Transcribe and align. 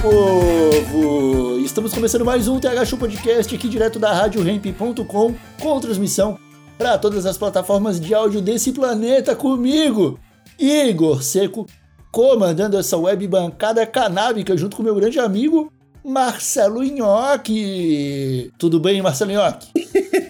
Povo! 0.00 1.58
Estamos 1.58 1.92
começando 1.92 2.24
mais 2.24 2.48
um 2.48 2.58
TH 2.58 2.84
Show 2.86 2.98
Podcast 2.98 3.54
aqui 3.54 3.68
direto 3.68 3.98
da 3.98 4.12
RadioRamp.com 4.12 5.34
com 5.60 5.80
transmissão 5.80 6.38
para 6.78 6.96
todas 6.96 7.26
as 7.26 7.36
plataformas 7.36 8.00
de 8.00 8.14
áudio 8.14 8.40
desse 8.40 8.72
planeta 8.72 9.36
comigo, 9.36 10.18
Igor 10.58 11.22
Seco, 11.22 11.66
comandando 12.10 12.78
essa 12.78 12.96
web 12.96 13.26
bancada 13.26 13.84
canábica 13.84 14.56
junto 14.56 14.76
com 14.76 14.82
meu 14.82 14.94
grande 14.94 15.18
amigo 15.18 15.70
Marcelo 16.04 16.82
Nhoque. 16.82 18.50
Tudo 18.58 18.80
bem, 18.80 19.02
Marcelo 19.02 19.32
Nhoque? 19.32 19.68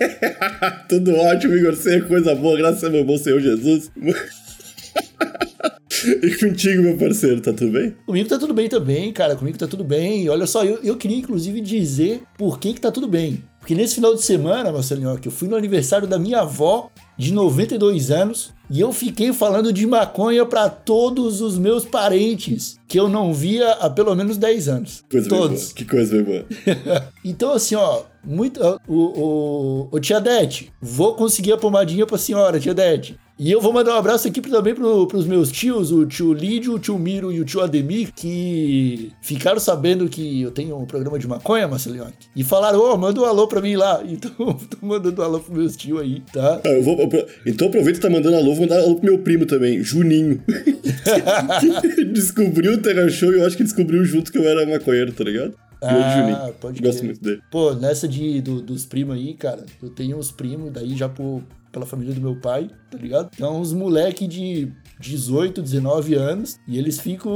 Tudo 0.89 1.15
ótimo, 1.17 1.55
Igor. 1.55 1.75
Sem 1.77 2.03
coisa 2.03 2.35
boa, 2.35 2.57
graças 2.57 2.85
ao 2.85 2.91
meu 2.91 3.05
bom 3.05 3.17
Senhor 3.17 3.41
Jesus. 3.41 3.91
E 6.23 6.37
contigo, 6.37 6.83
meu 6.83 6.97
parceiro, 6.97 7.41
tá 7.41 7.53
tudo 7.53 7.73
bem? 7.73 7.95
Comigo 8.07 8.29
tá 8.29 8.39
tudo 8.39 8.55
bem 8.55 8.69
também, 8.69 9.13
cara. 9.13 9.37
Comigo 9.37 9.59
tá 9.59 9.67
tudo 9.67 9.85
bem. 9.85 10.29
Olha 10.29 10.47
só, 10.47 10.65
eu, 10.65 10.79
eu 10.83 10.97
queria 10.97 11.17
inclusive 11.17 11.61
dizer 11.61 12.23
por 12.39 12.59
que 12.59 12.73
que 12.75 12.81
tá 12.81 12.91
tudo 12.91 13.09
bem. 13.09 13.43
Porque 13.59 13.77
nesse 13.77 13.95
final 13.95 14.13
de 14.13 14.23
semana, 14.23 14.73
Marcelinho, 14.73 15.17
que 15.19 15.29
eu 15.29 15.33
fui 15.33 15.47
no 15.47 15.55
aniversário 15.55 16.09
da 16.09 16.19
minha 16.19 16.41
avó, 16.41 16.91
de 17.17 17.33
92 17.33 18.11
anos, 18.11 18.53
e 18.69 18.81
eu 18.81 18.93
fiquei 18.93 19.33
falando 19.33 19.73
de 19.73 19.87
maconha 19.87 20.45
pra 20.45 20.69
todos 20.69 21.41
os 21.41 21.57
meus 21.57 21.85
parentes, 21.85 22.77
que 22.89 22.99
eu 22.99 23.09
não 23.09 23.33
via 23.33 23.71
há 23.75 23.89
pelo 23.89 24.17
menos 24.17 24.37
10 24.37 24.69
anos. 24.69 25.05
Coisa 25.09 25.29
todos. 25.29 25.73
Que 25.73 25.85
coisa 25.85 26.17
bem 26.17 26.25
boa. 26.25 26.47
Então, 27.25 27.53
assim, 27.53 27.77
ó, 27.77 28.03
muito. 28.25 28.61
ó, 28.61 28.79
O, 28.89 28.97
o, 28.97 29.89
o 29.93 30.01
Tia 30.01 30.21
Dete, 30.21 30.73
vou 30.81 31.15
conseguir 31.15 31.53
a 31.53 31.57
pomadinha 31.57 32.05
pra 32.05 32.19
senhora, 32.19 32.59
Tia 32.59 32.75
Dete. 32.75 33.17
E 33.39 33.51
eu 33.51 33.61
vou 33.61 33.73
mandar 33.73 33.95
um 33.95 33.99
abraço 33.99 34.29
aqui 34.29 34.41
também 34.41 34.75
pro, 34.75 35.07
pros 35.07 35.27
meus 35.27 35.51
tios, 35.51 35.91
o 35.91 36.07
tio 36.07 36.33
Lídio, 36.33 36.75
o 36.75 36.79
tio 36.79 36.97
Miro 36.99 37.33
e 37.33 37.41
o 37.41 37.45
tio 37.45 37.61
Ademir, 37.61 38.13
que 38.15 39.11
ficaram 39.21 39.59
sabendo 39.59 40.09
que 40.09 40.43
eu 40.43 40.51
tenho 40.51 40.79
um 40.79 40.85
programa 40.87 41.19
de 41.19 41.27
maconha, 41.27 41.67
Marcelinho, 41.67 42.07
e 42.37 42.45
falaram, 42.45 42.79
ô, 42.81 42.97
manda 42.97 43.21
um 43.21 43.25
alô 43.25 43.49
pra 43.49 43.61
mim 43.61 43.75
lá. 43.75 44.03
Então, 44.07 44.31
tô 44.37 44.87
mandando 44.87 45.21
um 45.21 45.25
alô 45.25 45.41
pros 45.41 45.57
meus 45.59 45.77
tios 45.77 46.01
aí, 46.01 46.23
tá? 46.33 46.61
Ah, 46.65 46.69
eu 46.69 46.83
vou, 46.83 46.97
eu- 47.01 47.27
então 47.47 47.67
aproveita 47.69 47.99
que 47.99 48.07
tá 48.07 48.11
mandando 48.13 48.37
alô, 48.37 48.55
vou 48.55 48.61
mandar 48.67 48.79
alô 48.81 48.97
pro 48.97 49.05
meu 49.07 49.19
primo 49.19 49.45
também, 49.47 49.83
Juninho. 49.83 50.41
descobriu 52.13 52.75
o 52.75 52.79
Terra 52.79 53.09
Show 53.09 53.33
e 53.33 53.37
eu 53.41 53.47
acho 53.47 53.57
que 53.57 53.65
descobriu 53.65 54.05
junto 54.05 54.31
que 54.31 54.39
eu 54.39 54.49
era 54.49 54.67
maconheiro, 54.67 55.13
tá 55.13 55.25
ligado? 55.25 55.55
Ah, 55.83 56.53
pode 56.61 56.81
Gosto 56.81 57.05
muito 57.05 57.21
dele. 57.21 57.41
Pô, 57.51 57.73
nessa 57.75 58.07
de, 58.07 58.41
do- 58.41 58.63
dos 58.63 58.87
primos 58.87 59.17
aí, 59.17 59.35
cara, 59.35 59.65
eu 59.83 59.91
tenho 59.91 60.17
uns 60.17 60.31
primos 60.31 60.71
daí 60.73 60.95
já 60.97 61.09
por, 61.09 61.43
pela 61.73 61.87
família 61.87 62.15
do 62.15 62.21
meu 62.21 62.37
pai, 62.37 62.71
tá 62.91 62.99
ligado? 62.99 63.31
Então, 63.35 63.61
uns 63.61 63.73
moleque 63.73 64.29
de 64.29 64.71
18, 65.03 65.61
19 65.61 66.15
anos, 66.15 66.59
e 66.67 66.79
eles 66.79 66.99
ficam 66.99 67.33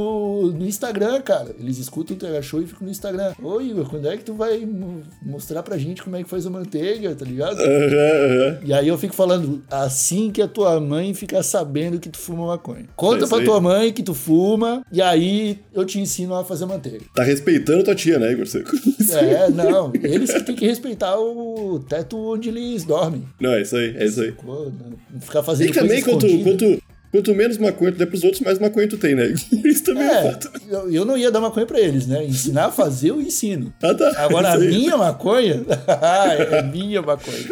no 0.53 0.65
Instagram, 0.65 1.21
cara. 1.21 1.55
Eles 1.59 1.77
escutam 1.77 2.15
o 2.15 2.19
TH 2.19 2.41
Show 2.41 2.61
e 2.61 2.67
ficam 2.67 2.85
no 2.85 2.91
Instagram. 2.91 3.33
Ô, 3.41 3.59
Igor, 3.61 3.89
quando 3.89 4.07
é 4.07 4.17
que 4.17 4.23
tu 4.23 4.33
vai 4.33 4.65
mo- 4.65 5.03
mostrar 5.21 5.61
pra 5.63 5.77
gente 5.77 6.01
como 6.03 6.15
é 6.15 6.23
que 6.23 6.29
faz 6.29 6.45
a 6.45 6.49
manteiga, 6.49 7.13
tá 7.15 7.25
ligado? 7.25 7.59
Aham, 7.59 7.65
aham. 7.65 8.59
E 8.65 8.73
aí 8.73 8.87
eu 8.87 8.97
fico 8.97 9.13
falando, 9.13 9.61
assim 9.69 10.31
que 10.31 10.41
a 10.41 10.47
tua 10.47 10.79
mãe 10.79 11.13
ficar 11.13 11.43
sabendo 11.43 11.99
que 11.99 12.09
tu 12.09 12.17
fuma 12.17 12.47
maconha. 12.47 12.85
Conta 12.95 13.25
É 13.25 13.27
pra 13.27 13.37
aí. 13.39 13.45
tua 13.45 13.59
mãe 13.61 13.91
que 13.91 14.03
tu 14.03 14.13
fuma, 14.13 14.83
e 14.91 15.01
aí 15.01 15.59
eu 15.73 15.85
te 15.85 15.99
ensino 15.99 16.35
a 16.35 16.43
fazer 16.43 16.65
manteiga. 16.65 17.05
Tá 17.13 17.23
respeitando 17.23 17.83
tua 17.83 17.95
tia, 17.95 18.17
né, 18.17 18.31
Igor 18.31 18.47
Seco? 18.47 18.71
É, 19.11 19.49
não. 19.49 19.91
Eles 20.01 20.31
que 20.33 20.43
têm 20.43 20.55
que 20.55 20.65
respeitar 20.65 21.17
o 21.19 21.79
teto 21.87 22.17
onde 22.17 22.49
eles 22.49 22.83
dormem. 22.83 23.23
Não, 23.39 23.51
é 23.53 23.61
isso 23.61 23.75
aí, 23.75 23.95
é 23.97 24.05
isso 24.05 24.21
aí. 24.21 24.33
Não 24.45 25.21
ficar 25.21 25.43
fazendo 25.43 25.69
E 25.69 25.73
também, 25.73 26.01
quanto, 26.01 26.25
escondida. 26.25 26.79
Quanto, 27.17 27.35
menos 27.35 27.57
maconha 27.57 27.91
tu 27.91 27.97
der 27.97 28.05
pros 28.07 28.23
outros, 28.23 28.41
mais 28.41 28.59
maconha 28.59 28.87
tu 28.87 28.97
tem, 28.97 29.15
né? 29.15 29.27
Isso 29.65 29.83
também 29.83 30.03
é, 30.07 30.11
É, 30.27 30.31
fato. 30.31 30.51
eu, 30.69 30.91
eu 30.91 31.05
não 31.05 31.17
ia 31.17 31.31
dar 31.31 31.39
maconha 31.41 31.65
pra 31.65 31.79
eles, 31.79 32.07
né? 32.07 32.23
Ensinar 32.25 32.65
a 32.65 32.71
fazer, 32.71 33.09
eu 33.09 33.21
ensino. 33.21 33.73
Ah, 33.81 33.93
tá. 33.93 34.13
Agora, 34.23 34.53
a 34.53 34.57
minha 34.57 34.97
maconha 34.97 35.63
é 36.49 36.61
minha 36.63 37.01
maconha. 37.01 37.45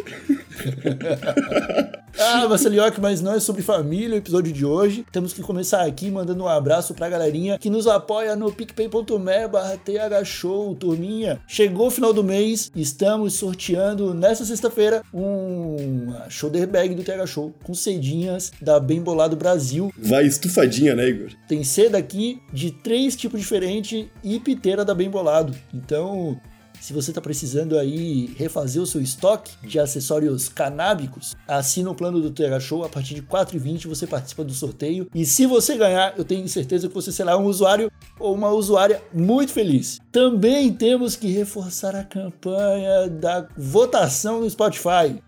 ah, 2.20 2.48
Marcelioque, 2.48 3.00
mas 3.02 3.22
não 3.22 3.34
é 3.34 3.40
sobre 3.40 3.62
família 3.62 4.16
o 4.16 4.18
episódio 4.18 4.52
de 4.52 4.66
hoje. 4.66 5.06
Temos 5.12 5.34
que 5.34 5.42
começar 5.42 5.86
aqui 5.86 6.10
mandando 6.10 6.44
um 6.44 6.48
abraço 6.48 6.94
pra 6.94 7.10
galerinha 7.10 7.58
que 7.58 7.70
nos 7.70 7.88
apoia 7.88 8.36
no 8.36 8.52
picpay.me 8.52 9.48
barra 9.48 9.78
thshow, 9.78 10.76
turminha. 10.76 11.40
Chegou 11.48 11.88
o 11.88 11.92
final 11.92 12.14
do 12.14 12.24
mês, 12.24 12.72
estamos 12.76 13.34
sorteando 13.34 14.14
nessa 14.14 14.46
sexta-feira 14.46 15.02
um 15.14 16.14
shoulder 16.30 16.68
bag 16.68 16.96
do 16.96 17.04
TH 17.04 17.26
Show 17.28 17.54
com 17.64 17.74
cedinhas 17.74 18.52
da 18.62 18.80
Bem 18.80 19.02
Bolado 19.02 19.36
Brasil. 19.36 19.92
Vai 19.98 20.26
estufadinha, 20.26 20.96
né, 20.96 21.10
Igor? 21.10 21.30
Tem 21.48 21.64
seda 21.64 21.98
aqui 21.98 22.42
de 22.52 22.72
três 22.72 23.16
tipos 23.16 23.40
diferentes 23.40 24.08
e 24.24 24.40
piteira 24.40 24.86
da 24.86 24.94
Bem 24.94 25.10
Bolado. 25.10 25.56
Então, 25.74 26.40
se 26.82 26.94
você 26.94 27.12
está 27.12 27.22
precisando 27.22 27.78
aí 27.78 28.34
refazer 28.38 28.82
o 28.82 28.86
seu 28.86 29.02
estoque 29.02 29.52
de 29.64 29.80
acessórios 29.80 30.50
canábicos, 30.50 31.36
assina 31.48 31.90
o 31.90 31.96
plano 31.96 32.22
do 32.22 32.32
TH 32.32 32.60
Show. 32.60 32.84
A 32.84 32.90
partir 32.90 33.16
de 33.16 33.22
R$ 33.22 33.28
4,20 33.28 33.88
você 33.88 34.06
participa 34.08 34.44
do 34.44 34.54
sorteio. 34.54 35.08
E 35.14 35.26
se 35.26 35.46
você 35.46 35.78
ganhar, 35.78 36.14
eu 36.18 36.24
tenho 36.24 36.48
certeza 36.48 36.88
que 36.88 36.94
você 36.94 37.12
será 37.12 37.38
um 37.38 37.46
usuário 37.46 37.92
ou 38.20 38.34
uma 38.34 38.50
usuária 38.50 39.02
muito 39.14 39.52
feliz. 39.52 40.00
Também 40.12 40.72
temos 40.74 41.16
que 41.16 41.28
reforçar 41.28 41.96
a 41.96 42.04
campanha 42.04 43.08
da 43.10 43.48
votação 43.58 44.42
no 44.42 44.50
Spotify. 44.50 45.22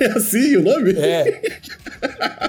É 0.00 0.06
assim 0.16 0.56
o 0.56 0.62
nome? 0.62 0.92
É. 0.92 1.42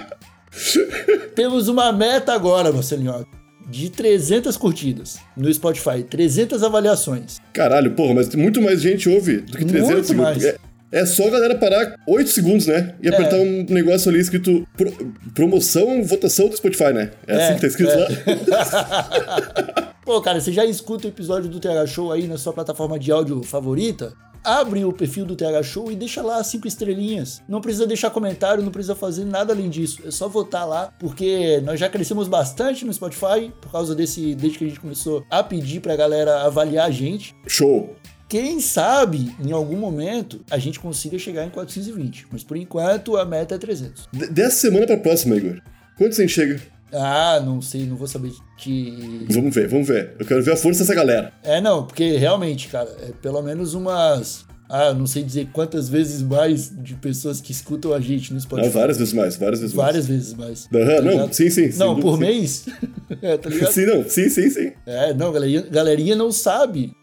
Temos 1.36 1.68
uma 1.68 1.92
meta 1.92 2.34
agora, 2.34 2.72
Marcelinho, 2.72 3.26
de 3.70 3.90
300 3.90 4.58
curtidas 4.58 5.18
no 5.38 5.52
Spotify, 5.54 6.04
300 6.10 6.64
avaliações. 6.64 7.38
Caralho, 7.54 7.92
porra, 7.92 8.16
mas 8.16 8.34
muito 8.36 8.62
mais 8.62 8.82
gente 8.82 9.08
ouve 9.08 9.38
do 9.42 9.58
que 9.58 9.66
300 9.66 10.10
Muito 10.12 10.16
mais. 10.16 10.44
É, 10.44 10.58
é 10.92 11.06
só 11.06 11.28
a 11.28 11.32
galera 11.32 11.56
parar 11.56 11.96
8 12.08 12.30
segundos, 12.30 12.66
né? 12.68 12.96
E 13.02 13.08
apertar 13.08 13.38
É. 13.38 13.42
um 13.42 13.66
negócio 13.70 14.10
ali 14.10 14.20
escrito 14.20 14.68
pro- 14.76 14.92
promoção, 15.36 16.02
votação 16.04 16.50
do 16.50 16.58
Spotify, 16.58 16.92
né? 16.94 17.12
É, 17.28 17.36
assim 17.36 17.56
que 17.56 17.62
tá 17.62 17.68
escrito 17.68 17.92
é. 17.92 17.96
lá? 17.96 18.10
Pô, 20.04 20.20
cara, 20.22 20.42
você 20.42 20.52
já 20.52 20.66
escuta 20.66 21.06
o 21.06 21.10
episódio 21.10 21.50
do 21.50 21.60
TH 21.60 21.86
Show 21.86 22.12
aí 22.12 22.28
na 22.28 22.38
sua 22.38 22.52
plataforma 22.54 22.98
de 22.98 23.12
áudio 23.12 23.44
favorita? 23.44 24.14
Abre 24.44 24.86
o 24.86 24.94
perfil 24.94 25.26
do 25.26 25.36
TH 25.36 25.64
Show 25.64 25.92
e 25.92 25.96
deixa 25.96 26.22
lá 26.22 26.44
cinco 26.44 26.68
estrelinhas. 26.68 27.42
Não 27.48 27.62
precisa 27.62 27.86
deixar 27.86 28.10
comentário, 28.10 28.64
não 28.64 28.72
precisa 28.72 28.96
fazer 28.96 29.26
nada 29.26 29.54
além 29.54 29.70
disso. 29.70 30.02
É 30.06 30.12
só 30.12 30.28
votar 30.28 30.68
lá, 30.68 30.94
porque 31.00 31.60
nós 31.64 31.80
já 31.80 31.90
crescemos 31.90 32.28
bastante 32.28 32.86
no 32.86 32.94
Spotify 32.94 33.52
por 33.62 33.72
causa 33.72 33.94
desse, 33.94 34.34
desde 34.36 34.58
que 34.58 34.66
a 34.66 34.68
gente 34.68 34.80
começou 34.80 35.24
a 35.30 35.44
pedir 35.44 35.82
pra 35.82 35.96
galera 35.96 36.44
avaliar 36.44 36.88
a 36.88 36.92
gente. 36.92 37.36
Show. 37.48 37.96
Quem 38.28 38.60
sabe, 38.60 39.36
em 39.44 39.52
algum 39.52 39.76
momento, 39.78 40.42
a 40.52 40.58
gente 40.60 40.80
consiga 40.80 41.18
chegar 41.18 41.46
em 41.46 41.50
420. 41.50 42.28
Mas 42.32 42.44
por 42.44 42.56
enquanto, 42.58 43.18
a 43.18 43.26
meta 43.26 43.56
é 43.56 43.58
300. 43.58 44.08
D- 44.14 44.28
dessa 44.28 44.56
semana 44.58 44.86
pra 44.86 44.98
próxima, 44.98 45.36
Igor. 45.36 45.60
A 46.00 46.04
gente 46.12 46.28
chega? 46.30 46.62
Ah, 46.92 47.42
não 47.46 47.62
sei, 47.62 47.86
não 47.86 47.96
vou 47.96 48.08
saber 48.08 48.32
te. 48.58 49.26
Vamos 49.30 49.54
ver, 49.54 49.68
vamos 49.68 49.88
ver. 49.88 50.16
Eu 50.20 50.26
quero 50.26 50.42
ver 50.44 50.54
a 50.54 50.58
força 50.58 50.80
dessa 50.80 50.96
galera. 50.96 51.32
É, 51.44 51.62
não, 51.62 51.86
porque 51.86 52.18
realmente, 52.18 52.68
cara, 52.68 52.90
é 53.02 53.12
pelo 53.22 53.42
menos 53.42 53.74
umas. 53.74 54.46
Ah, 54.72 54.94
não 54.94 55.08
sei 55.08 55.24
dizer 55.24 55.50
quantas 55.52 55.90
vezes 55.90 56.22
mais 56.22 56.70
de 56.84 56.94
pessoas 56.94 57.42
que 57.42 57.52
escutam 57.52 57.92
a 57.92 58.00
gente 58.00 58.32
no 58.34 58.40
Spotify. 58.40 58.68
Não, 58.68 58.72
várias 58.74 58.98
vezes 59.00 59.14
mais, 59.14 59.36
várias 59.36 59.60
vezes 59.62 59.76
Várias 59.76 60.06
vezes 60.08 60.34
mais. 60.36 60.68
mais. 60.72 60.84
Aham, 60.88 60.96
Tá 60.98 61.02
não, 61.02 61.12
ligado? 61.12 61.34
sim, 61.34 61.50
sim. 61.50 61.70
Não, 61.78 61.96
dúvida, 61.96 62.02
por 62.02 62.14
sim. 62.14 62.20
mês? 62.20 62.66
é, 63.22 63.38
tá 63.38 63.50
ligado? 63.52 63.72
Sim, 63.72 63.86
não, 63.88 64.08
sim, 64.08 64.30
sim, 64.30 64.50
sim. 64.52 64.72
É, 64.86 65.12
não, 65.14 65.32
galerinha, 65.32 65.62
galerinha 65.62 66.16
não 66.16 66.32
sabe. 66.32 66.94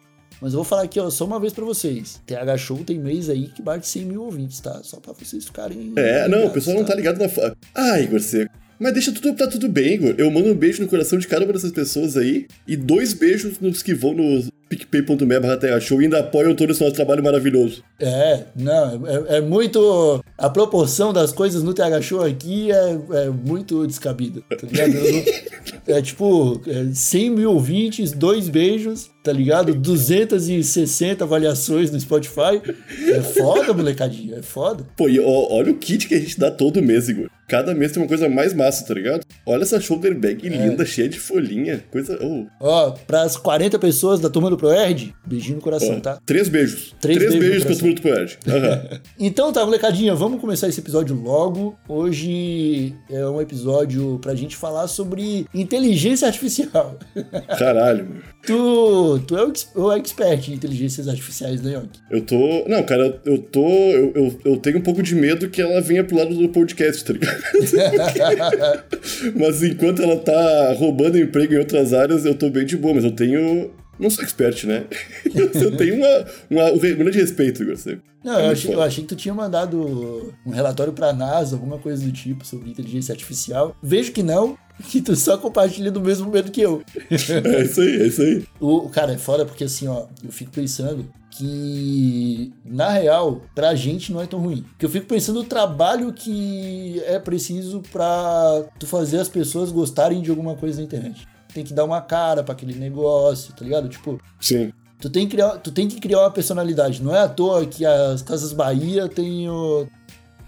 Mas 0.40 0.52
eu 0.52 0.58
vou 0.58 0.64
falar 0.64 0.82
aqui, 0.82 1.00
ó, 1.00 1.08
só 1.10 1.24
uma 1.24 1.40
vez 1.40 1.52
pra 1.52 1.64
vocês. 1.64 2.20
TH 2.26 2.56
Show 2.58 2.78
tem 2.84 2.98
mês 3.00 3.28
aí 3.28 3.48
que 3.48 3.62
bate 3.62 3.88
100 3.88 4.04
mil 4.04 4.22
ouvintes, 4.22 4.60
tá? 4.60 4.80
Só 4.84 5.00
pra 5.00 5.12
vocês 5.14 5.44
ficarem. 5.46 5.92
É, 5.96 6.28
não, 6.28 6.46
o 6.46 6.50
pessoal 6.50 6.76
não 6.76 6.84
tá 6.84 6.94
ligado 6.94 7.18
na. 7.18 7.28
fa- 7.28 7.56
Ah, 7.74 7.98
Igor 8.00 8.20
Seco. 8.20 8.52
Mas 8.78 8.92
deixa 8.92 9.12
tudo, 9.12 9.34
tá 9.34 9.46
tudo 9.46 9.68
bem, 9.68 9.94
Igor. 9.94 10.14
Eu 10.18 10.30
mando 10.30 10.50
um 10.50 10.54
beijo 10.54 10.82
no 10.82 10.88
coração 10.88 11.18
de 11.18 11.26
cada 11.26 11.44
uma 11.44 11.52
dessas 11.52 11.72
pessoas 11.72 12.16
aí. 12.16 12.46
E 12.66 12.76
dois 12.76 13.12
beijos 13.12 13.58
nos 13.60 13.82
que 13.82 13.94
vão 13.94 14.14
no, 14.14 14.42
picpay.me 14.68 15.40
barra 15.40 15.80
Show 15.80 16.00
e 16.00 16.04
ainda 16.04 16.20
apoiam 16.20 16.54
todo 16.54 16.70
esse 16.70 16.80
nosso 16.80 16.94
trabalho 16.94 17.22
maravilhoso. 17.22 17.82
É, 18.00 18.44
não, 18.54 19.06
é, 19.06 19.36
é 19.36 19.40
muito. 19.40 20.22
A 20.36 20.50
proporção 20.50 21.12
das 21.12 21.32
coisas 21.32 21.62
no 21.62 21.72
TH 21.72 22.02
Show 22.02 22.22
aqui 22.22 22.70
é, 22.70 22.98
é 23.12 23.30
muito 23.30 23.86
descabida, 23.86 24.42
tá 24.48 24.66
ligado? 24.66 24.92
É 25.88 26.02
tipo, 26.02 26.60
é 26.66 26.92
100 26.92 27.30
mil 27.30 27.52
ouvintes, 27.52 28.10
dois 28.10 28.48
beijos, 28.48 29.08
tá 29.22 29.32
ligado? 29.32 29.72
260 29.72 31.22
avaliações 31.22 31.92
no 31.92 32.00
Spotify. 32.00 32.60
É 33.08 33.20
foda, 33.20 33.72
molecadinha, 33.72 34.38
é 34.38 34.42
foda. 34.42 34.84
Pô, 34.96 35.08
e 35.08 35.20
ó, 35.20 35.46
olha 35.48 35.70
o 35.70 35.76
kit 35.76 36.08
que 36.08 36.14
a 36.16 36.18
gente 36.18 36.40
dá 36.40 36.50
todo 36.50 36.82
mês, 36.82 37.08
Igor. 37.08 37.30
Cada 37.48 37.74
mês 37.74 37.92
tem 37.92 38.02
uma 38.02 38.08
coisa 38.08 38.28
mais 38.28 38.52
massa, 38.52 38.84
tá 38.84 38.92
ligado? 38.94 39.24
Olha 39.46 39.62
essa 39.62 39.80
shoulder 39.80 40.14
bag 40.18 40.48
linda, 40.48 40.84
cheia 40.84 41.08
de 41.08 41.18
folhinha. 41.20 41.82
Coisa. 41.90 42.18
Oh, 42.20 42.44
Ó, 42.60 42.90
pras 43.06 43.36
40 43.36 43.78
pessoas 43.78 44.18
da 44.20 44.28
turma 44.28 44.50
do 44.50 44.56
ProErd, 44.56 45.14
beijinho 45.24 45.56
no 45.56 45.62
coração, 45.62 45.96
ó. 45.96 46.00
tá? 46.00 46.18
Três 46.26 46.48
beijos. 46.48 46.94
Três 47.00 47.18
Três, 47.18 47.32
beijos 47.34 47.48
beijos 47.48 47.64
pra 47.64 47.76
turma 47.76 47.94
do 47.94 48.02
Poerd. 48.02 48.38
Aham. 48.48 49.00
Então 49.18 49.52
tá, 49.52 49.64
molecadinha, 49.64 50.14
vamos 50.14 50.40
começar 50.40 50.68
esse 50.68 50.80
episódio 50.80 51.14
logo. 51.16 51.78
Hoje 51.88 52.94
é 53.10 53.26
um 53.26 53.40
episódio 53.40 54.18
pra 54.20 54.34
gente 54.34 54.56
falar 54.56 54.88
sobre 54.88 55.46
inteligência 55.54 56.26
artificial. 56.26 56.98
Caralho, 57.58 58.04
meu. 58.08 58.22
Tu, 58.44 59.18
tu 59.26 59.36
é 59.36 59.44
o, 59.44 59.48
ex- 59.48 59.70
o 59.74 59.92
expert 59.92 60.48
em 60.48 60.54
inteligências 60.54 61.08
artificiais, 61.08 61.60
né, 61.62 61.72
Yonk? 61.72 61.88
Eu 62.10 62.20
tô. 62.22 62.64
Não, 62.68 62.82
cara, 62.84 63.20
eu 63.24 63.38
tô. 63.38 63.66
Eu, 63.68 64.12
eu, 64.14 64.40
eu 64.44 64.56
tenho 64.58 64.78
um 64.78 64.82
pouco 64.82 65.02
de 65.02 65.14
medo 65.14 65.48
que 65.48 65.60
ela 65.60 65.80
venha 65.80 66.04
pro 66.04 66.16
lado 66.16 66.34
do 66.34 66.48
podcast, 66.50 67.04
tá 67.04 67.12
ligado? 67.12 67.35
mas 69.34 69.62
enquanto 69.62 70.02
ela 70.02 70.16
tá 70.16 70.72
roubando 70.74 71.18
emprego 71.18 71.54
em 71.54 71.58
outras 71.58 71.92
áreas, 71.92 72.24
eu 72.24 72.34
tô 72.34 72.50
bem 72.50 72.64
de 72.64 72.76
boa, 72.76 72.94
mas 72.94 73.04
eu 73.04 73.12
tenho. 73.12 73.70
Não 73.98 74.10
sou 74.10 74.22
expert, 74.22 74.64
né? 74.66 74.84
Eu 75.54 75.74
tenho 75.74 75.94
uma, 75.94 76.26
uma, 76.50 76.70
um 76.70 76.78
grande 76.78 77.18
respeito, 77.18 77.64
sempre. 77.78 78.02
Não, 78.22 78.38
É 78.38 78.46
eu 78.46 78.50
achei, 78.50 78.74
eu 78.74 78.82
achei 78.82 79.04
que 79.04 79.08
tu 79.08 79.16
tinha 79.16 79.32
mandado 79.32 80.34
um 80.44 80.50
relatório 80.50 80.92
pra 80.92 81.14
NASA, 81.14 81.56
alguma 81.56 81.78
coisa 81.78 82.04
do 82.04 82.12
tipo, 82.12 82.44
sobre 82.44 82.68
inteligência 82.68 83.12
artificial. 83.12 83.74
Vejo 83.82 84.12
que 84.12 84.22
não, 84.22 84.58
que 84.90 85.00
tu 85.02 85.16
só 85.16 85.38
compartilha 85.38 85.90
do 85.90 86.00
mesmo 86.00 86.30
medo 86.30 86.50
que 86.50 86.60
eu. 86.60 86.82
É 87.10 87.62
isso 87.62 87.80
aí, 87.80 88.02
é 88.02 88.06
isso 88.06 88.20
aí. 88.20 88.44
O, 88.60 88.88
cara, 88.90 89.14
é 89.14 89.18
foda 89.18 89.46
porque 89.46 89.64
assim, 89.64 89.86
ó, 89.88 90.06
eu 90.22 90.30
fico 90.30 90.50
pensando 90.50 91.08
que, 91.36 92.52
na 92.64 92.88
real, 92.88 93.42
pra 93.54 93.74
gente 93.74 94.12
não 94.12 94.22
é 94.22 94.26
tão 94.26 94.40
ruim. 94.40 94.62
Porque 94.62 94.86
eu 94.86 94.90
fico 94.90 95.06
pensando 95.06 95.40
no 95.40 95.44
trabalho 95.44 96.12
que 96.12 97.02
é 97.06 97.18
preciso 97.18 97.82
pra 97.92 98.64
tu 98.78 98.86
fazer 98.86 99.20
as 99.20 99.28
pessoas 99.28 99.70
gostarem 99.70 100.22
de 100.22 100.30
alguma 100.30 100.54
coisa 100.56 100.78
na 100.78 100.86
internet. 100.86 101.26
Tem 101.52 101.64
que 101.64 101.74
dar 101.74 101.84
uma 101.84 102.00
cara 102.00 102.42
pra 102.42 102.52
aquele 102.54 102.74
negócio, 102.74 103.52
tá 103.54 103.64
ligado? 103.64 103.88
Tipo, 103.88 104.20
Sim. 104.40 104.72
tu 105.00 105.10
tem, 105.10 105.26
que 105.26 105.36
criar, 105.36 105.58
tu 105.58 105.70
tem 105.70 105.88
que 105.88 106.00
criar 106.00 106.20
uma 106.20 106.30
personalidade. 106.30 107.02
Não 107.02 107.14
é 107.14 107.20
à 107.20 107.28
toa 107.28 107.66
que 107.66 107.84
as 107.84 108.22
Casas 108.22 108.52
Bahia 108.52 109.08
tem 109.08 109.48
o, 109.48 109.86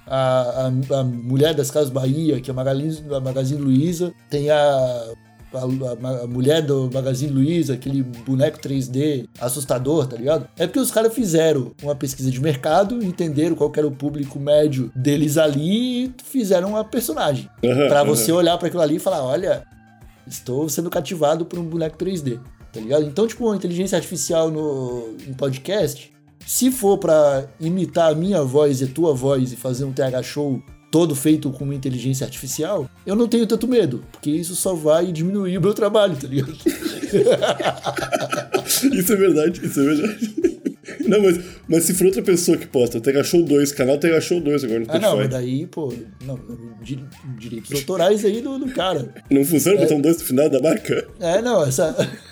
a, 0.07 0.71
a, 0.91 1.01
a 1.01 1.05
mulher 1.05 1.55
das 1.55 1.71
Casas 1.71 1.91
Bahia, 1.91 2.41
que 2.41 2.51
é 2.51 2.53
a 2.53 2.55
Magazine, 2.55 3.15
a 3.15 3.21
Magazine 3.21 3.61
Luiza, 3.61 4.13
tem 4.31 4.51
a, 4.51 5.13
a, 5.53 6.23
a- 6.23 6.27
mulher 6.27 6.63
do 6.63 6.91
Magazine 6.93 7.33
Luiza, 7.33 7.75
aquele 7.75 8.03
boneco 8.03 8.59
3D 8.59 9.29
assustador, 9.41 10.07
tá 10.07 10.17
ligado? 10.17 10.49
É 10.57 10.67
porque 10.67 10.79
os 10.79 10.91
caras 10.91 11.13
fizeram 11.15 11.73
uma 11.83 11.95
pesquisa 11.95 12.31
de 12.31 12.41
mercado, 12.41 13.03
entenderam 13.03 13.55
qual 13.57 13.73
era 13.77 13.87
o 13.87 13.91
público 13.93 14.39
médio 14.39 14.91
deles 14.95 15.37
ali 15.39 16.05
e 16.07 16.15
fizeram 16.25 16.71
uma 16.71 16.85
personagem. 16.85 17.49
Pra 17.89 18.01
aham. 18.01 18.05
você 18.09 18.31
olhar 18.33 18.57
pra 18.59 18.69
aquilo 18.69 18.83
ali 18.83 18.97
e 18.97 19.01
falar, 19.01 19.23
olha, 19.25 19.65
estou 20.27 20.69
sendo 20.69 20.91
cativado 20.91 21.45
por 21.47 21.59
um 21.59 21.65
boneco 21.65 21.97
3D, 21.97 22.39
tá 22.73 22.81
ligado? 22.81 23.05
Então, 23.05 23.27
tipo, 23.27 23.51
a 23.51 23.57
inteligência 23.57 23.97
artificial 23.97 24.51
no 24.51 25.17
em 25.27 25.33
podcast, 25.33 26.13
se 26.47 26.71
for 26.71 26.99
pra 26.99 27.47
imitar 27.61 28.13
a 28.13 28.15
minha 28.15 28.43
voz 28.43 28.81
e 28.81 28.85
a 28.85 28.87
tua 28.89 29.15
voz 29.15 29.53
e 29.53 29.57
fazer 29.57 29.85
um 29.85 29.93
TH 29.93 30.23
show 30.23 30.63
todo 30.91 31.15
feito 31.15 31.51
com 31.51 31.71
inteligência 31.73 32.25
artificial, 32.25 32.89
eu 33.07 33.15
não 33.15 33.29
tenho 33.29 33.47
tanto 33.47 33.69
medo, 33.69 34.03
porque 34.13 34.31
isso 34.31 34.55
só 34.57 34.75
vai 34.75 35.13
diminuir 35.13 35.59
o 35.59 35.61
meu 35.61 35.75
trabalho, 35.75 36.17
tá 36.17 36.27
ligado? 36.27 36.55
Isso 38.93 39.13
é 39.13 39.17
verdade, 39.17 39.65
isso 39.65 39.81
é 39.81 39.85
verdade. 39.85 40.35
Não, 41.07 41.23
mas, 41.23 41.41
mas 41.67 41.85
se 41.85 41.95
for 41.95 42.05
outra 42.07 42.21
pessoa 42.23 42.57
que 42.59 42.67
posta, 42.67 43.01
Tega 43.01 43.25
Show 43.25 43.43
2, 43.43 43.73
canal 43.73 43.97
Tega 43.99 44.21
Show 44.21 44.41
2 44.43 44.65
agora 44.65 44.81
no 44.81 44.87
Ah, 44.91 44.99
não, 44.99 45.17
mas 45.17 45.27
Spotify. 45.27 45.47
daí, 45.47 45.67
pô, 45.67 45.93
não, 46.25 46.39
di- 46.83 47.03
direitos 47.39 47.73
autorais 47.73 48.25
aí 48.27 48.43
do, 48.43 48.59
do 48.59 48.69
cara. 48.69 49.15
Não 49.31 49.43
funciona 49.45 49.79
botar 49.81 49.95
um 49.95 50.01
2 50.03 50.19
no 50.19 50.25
final 50.25 50.51
da 50.51 50.61
marca? 50.61 51.09
É, 51.19 51.41
não, 51.41 51.65
essa. 51.65 51.97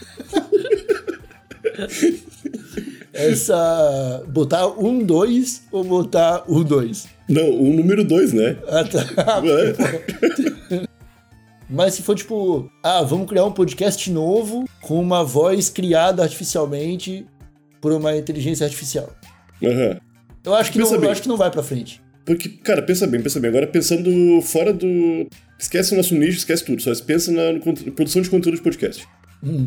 essa. 3.17 4.25
Botar 4.29 4.67
um, 4.69 5.03
dois 5.05 5.63
ou 5.73 5.83
botar 5.85 6.45
um, 6.49 6.63
dois? 6.63 7.09
Não, 7.29 7.51
o 7.51 7.73
número 7.73 8.05
2, 8.05 8.33
né? 8.33 8.57
Ah, 8.69 8.85
tá. 8.85 9.43
É. 10.71 10.87
Mas 11.69 11.95
se 11.95 12.03
for 12.03 12.15
tipo, 12.15 12.71
ah, 12.83 13.03
vamos 13.03 13.29
criar 13.29 13.45
um 13.45 13.51
podcast 13.53 14.09
novo 14.11 14.69
com 14.81 15.01
uma 15.01 15.25
voz 15.25 15.69
criada 15.69 16.23
artificialmente 16.23 17.27
por 17.81 17.91
uma 17.93 18.17
inteligência 18.17 18.65
artificial. 18.65 19.13
Aham. 19.63 19.99
Eu 20.45 20.55
acho 20.55 20.71
que, 20.71 20.79
não, 20.79 20.85
Pensa 20.85 20.97
eu 20.97 21.01
bem. 21.01 21.11
acho 21.11 21.23
que 21.23 21.29
não 21.29 21.37
vai 21.37 21.51
pra 21.51 21.63
frente. 21.63 22.01
Porque, 22.25 22.49
cara, 22.49 22.83
pensa 22.83 23.07
bem, 23.07 23.21
pensa 23.21 23.41
bem. 23.41 23.49
Agora 23.51 23.67
pensando 23.67 24.41
fora 24.43 24.73
do. 24.73 25.27
Esquece 25.59 25.95
o 25.95 25.97
nosso 25.97 26.15
nicho, 26.15 26.39
esquece 26.39 26.65
tudo. 26.65 26.81
Só 26.83 26.93
pensa 27.05 27.33
na 27.33 27.59
produção 27.93 28.23
de 28.23 28.31
conteúdo 28.31 28.57
de 28.57 28.63
podcast. 28.63 29.07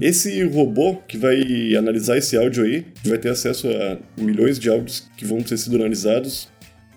Esse 0.02 0.44
robô 0.44 0.96
que 1.08 1.18
vai 1.18 1.76
analisar 1.76 2.18
esse 2.18 2.36
áudio 2.36 2.64
aí, 2.64 2.86
vai 3.06 3.18
ter 3.18 3.30
acesso 3.30 3.68
a 3.70 3.98
milhões 4.22 4.60
de 4.60 4.70
áudios 4.70 5.10
que 5.18 5.26
vão 5.26 5.42
ter 5.42 5.58
sido 5.58 5.76
analisados 5.78 6.48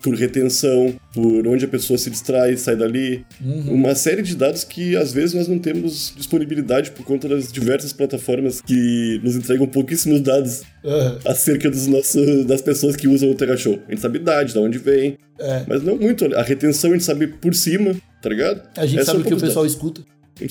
por 0.01 0.15
retenção, 0.15 0.93
por 1.13 1.47
onde 1.47 1.63
a 1.63 1.67
pessoa 1.67 1.97
se 1.97 2.09
distrai, 2.09 2.57
sai 2.57 2.75
dali. 2.75 3.25
Uma 3.41 3.95
série 3.95 4.21
de 4.21 4.35
dados 4.35 4.65
que 4.65 4.97
às 4.97 5.13
vezes 5.13 5.33
nós 5.33 5.47
não 5.47 5.57
temos 5.57 6.13
disponibilidade 6.17 6.91
por 6.91 7.05
conta 7.05 7.29
das 7.29 7.49
diversas 7.53 7.93
plataformas 7.93 8.59
que 8.59 9.21
nos 9.23 9.37
entregam 9.37 9.65
pouquíssimos 9.65 10.19
dados 10.19 10.63
Aham. 10.83 11.19
acerca 11.25 11.69
dos 11.71 11.87
nossos, 11.87 12.43
das 12.45 12.61
pessoas 12.61 12.97
que 12.97 13.07
usam 13.07 13.31
o 13.31 13.35
Terra 13.35 13.55
Show. 13.55 13.79
A 13.87 13.91
gente 13.91 14.01
sabe 14.01 14.17
a 14.17 14.21
idade, 14.21 14.51
de 14.51 14.59
onde 14.59 14.77
vem, 14.77 15.17
É. 15.39 15.63
mas 15.69 15.81
não 15.81 15.95
muito. 15.97 16.25
A 16.35 16.41
retenção 16.43 16.89
a 16.89 16.93
gente 16.95 17.05
sabe 17.05 17.27
por 17.27 17.55
cima, 17.55 17.95
tá 18.21 18.27
ligado? 18.27 18.61
A 18.75 18.85
gente 18.85 18.99
É 18.99 19.05
sabe 19.05 19.19
só 19.19 19.23
o 19.23 19.27
que 19.27 19.33
o 19.35 19.39
pessoal 19.39 19.63
dados. 19.63 19.71
escuta. 19.71 20.01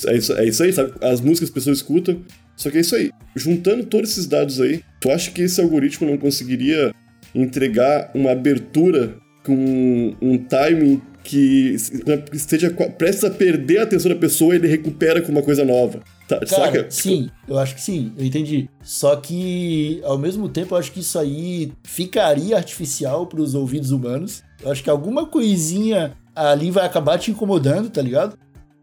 É 0.06 0.16
isso, 0.16 0.32
é 0.34 0.44
isso 0.46 0.62
aí, 0.62 0.72
sabe? 0.72 0.92
As 1.00 1.20
músicas 1.20 1.50
que 1.50 1.58
as 1.58 1.64
pessoas 1.64 1.78
escutam. 1.78 2.20
Só 2.56 2.70
que 2.70 2.78
é 2.78 2.80
isso 2.80 2.94
aí. 2.96 3.10
Juntando 3.34 3.84
todos 3.86 4.10
esses 4.10 4.26
dados 4.26 4.60
aí, 4.60 4.82
tu 5.00 5.10
acha 5.10 5.30
que 5.30 5.42
esse 5.42 5.60
algoritmo 5.60 6.08
não 6.10 6.18
conseguiria 6.18 6.94
entregar 7.34 8.10
uma 8.14 8.30
abertura 8.32 9.14
com 9.44 10.14
um 10.20 10.38
timing 10.38 11.00
que 11.24 11.76
esteja 12.32 12.70
qua- 12.70 12.88
prestes 12.90 13.24
a 13.24 13.30
perder 13.30 13.78
a 13.78 13.82
atenção 13.84 14.10
da 14.10 14.16
pessoa 14.16 14.54
e 14.54 14.58
ele 14.58 14.66
recupera 14.68 15.22
com 15.22 15.30
uma 15.32 15.42
coisa 15.42 15.64
nova? 15.64 16.00
Tá, 16.28 16.36
Cara, 16.40 16.46
saca? 16.46 16.86
sim, 16.90 17.30
eu 17.48 17.58
acho 17.58 17.74
que 17.74 17.80
sim, 17.80 18.12
eu 18.18 18.24
entendi. 18.24 18.68
Só 18.82 19.16
que, 19.16 20.00
ao 20.04 20.18
mesmo 20.18 20.48
tempo, 20.48 20.74
eu 20.74 20.78
acho 20.78 20.90
que 20.92 21.00
isso 21.00 21.18
aí 21.18 21.72
ficaria 21.84 22.56
artificial 22.56 23.26
pros 23.26 23.54
ouvidos 23.54 23.90
humanos. 23.92 24.42
Eu 24.62 24.70
acho 24.72 24.82
que 24.82 24.90
alguma 24.90 25.26
coisinha 25.26 26.12
ali 26.34 26.70
vai 26.70 26.84
acabar 26.86 27.18
te 27.18 27.30
incomodando, 27.30 27.88
tá 27.90 28.02
ligado? 28.02 28.36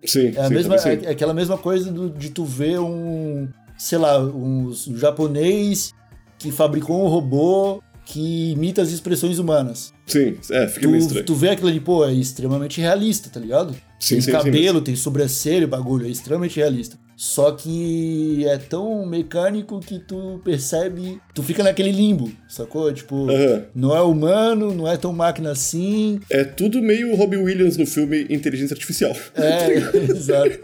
Sim, 0.06 0.34
É, 0.36 0.40
a 0.42 0.48
sim, 0.48 0.54
mesma, 0.54 0.78
sim. 0.78 0.90
é 1.04 1.10
aquela 1.10 1.34
mesma 1.34 1.58
coisa 1.58 1.92
do- 1.92 2.10
de 2.10 2.30
tu 2.30 2.46
ver 2.46 2.80
um, 2.80 3.48
sei 3.78 3.98
lá, 3.98 4.20
um, 4.20 4.72
japonês 4.96 5.94
que 6.38 6.52
fabricou 6.52 7.04
um 7.04 7.08
robô 7.08 7.82
que 8.12 8.52
imita 8.52 8.82
as 8.82 8.90
expressões 8.92 9.38
humanas. 9.38 9.94
Sim, 10.08 10.36
é, 10.50 10.68
fica 10.68 10.88
meio 10.88 11.00
Tu, 11.00 11.06
estranho. 11.06 11.26
tu 11.28 11.36
vê 11.36 11.50
aquilo 11.50 11.68
ali, 11.70 11.80
pô, 11.80 12.04
é 12.06 12.12
extremamente 12.12 12.82
realista, 12.82 13.30
tá 13.30 13.40
ligado? 13.40 13.74
Sim, 14.00 14.16
tem 14.16 14.22
sim, 14.22 14.22
sim, 14.22 14.32
cabelo, 14.32 14.82
tem 14.82 14.96
sobrancelha, 14.96 15.68
bagulho, 15.68 16.08
é 16.08 16.10
extremamente 16.10 16.58
realista. 16.58 16.98
Só 17.16 17.52
que 17.52 18.46
é 18.48 18.58
tão 18.58 19.06
mecânico 19.06 19.80
que 19.82 20.00
tu 20.00 20.40
percebe, 20.44 21.20
tu 21.36 21.44
fica 21.44 21.62
naquele 21.62 21.92
limbo, 21.92 22.32
sacou? 22.48 22.92
Tipo, 22.94 23.30
Aham. 23.30 23.66
não 23.76 23.96
é 23.96 24.02
humano, 24.02 24.74
não 24.74 24.88
é 24.88 24.96
tão 24.98 25.12
máquina 25.14 25.52
assim. 25.52 26.20
É 26.32 26.44
tudo 26.46 26.82
meio 26.82 27.14
Robbie 27.16 27.36
Williams 27.38 27.76
no 27.78 27.86
filme 27.86 28.26
Inteligência 28.30 28.74
Artificial. 28.74 29.14
É, 29.36 29.98
exato. 30.12 30.60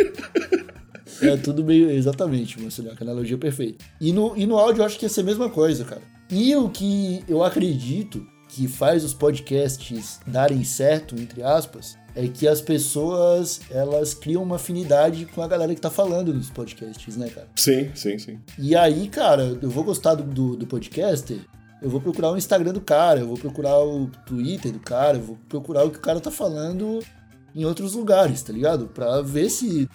É 1.21 1.37
tudo 1.37 1.63
meio. 1.63 1.89
Exatamente, 1.91 2.59
Marcelo, 2.59 2.89
a 2.89 3.03
analogia 3.03 3.37
perfeita. 3.37 3.83
E 4.01 4.11
no, 4.11 4.35
e 4.35 4.45
no 4.45 4.57
áudio 4.57 4.81
eu 4.81 4.85
acho 4.85 4.97
que 4.97 5.05
ia 5.05 5.09
ser 5.09 5.21
a 5.21 5.25
mesma 5.25 5.49
coisa, 5.49 5.83
cara. 5.85 6.01
E 6.29 6.55
o 6.55 6.69
que 6.69 7.23
eu 7.27 7.43
acredito 7.43 8.25
que 8.47 8.67
faz 8.67 9.03
os 9.03 9.13
podcasts 9.13 10.19
darem 10.25 10.63
certo, 10.63 11.15
entre 11.19 11.43
aspas, 11.43 11.97
é 12.15 12.27
que 12.27 12.47
as 12.47 12.61
pessoas 12.61 13.59
elas 13.69 14.13
criam 14.13 14.41
uma 14.41 14.55
afinidade 14.55 15.25
com 15.25 15.41
a 15.41 15.47
galera 15.47 15.75
que 15.75 15.81
tá 15.81 15.89
falando 15.89 16.33
nos 16.33 16.49
podcasts, 16.49 17.17
né, 17.17 17.27
cara? 17.29 17.47
Sim, 17.55 17.89
sim, 17.93 18.17
sim. 18.17 18.39
E 18.57 18.75
aí, 18.75 19.07
cara, 19.09 19.57
eu 19.61 19.69
vou 19.69 19.83
gostar 19.83 20.15
do, 20.15 20.23
do, 20.23 20.55
do 20.55 20.65
podcaster, 20.67 21.37
eu 21.81 21.89
vou 21.89 21.99
procurar 21.99 22.31
o 22.31 22.37
Instagram 22.37 22.71
do 22.71 22.81
cara, 22.81 23.19
eu 23.19 23.27
vou 23.27 23.37
procurar 23.37 23.77
o 23.79 24.07
Twitter 24.25 24.71
do 24.71 24.79
cara, 24.79 25.17
eu 25.17 25.21
vou 25.23 25.37
procurar 25.49 25.83
o 25.83 25.91
que 25.91 25.97
o 25.97 26.01
cara 26.01 26.19
tá 26.21 26.31
falando 26.31 26.99
em 27.53 27.65
outros 27.65 27.93
lugares, 27.93 28.41
tá 28.41 28.53
ligado? 28.53 28.87
Pra 28.87 29.21
ver 29.21 29.49
se 29.49 29.87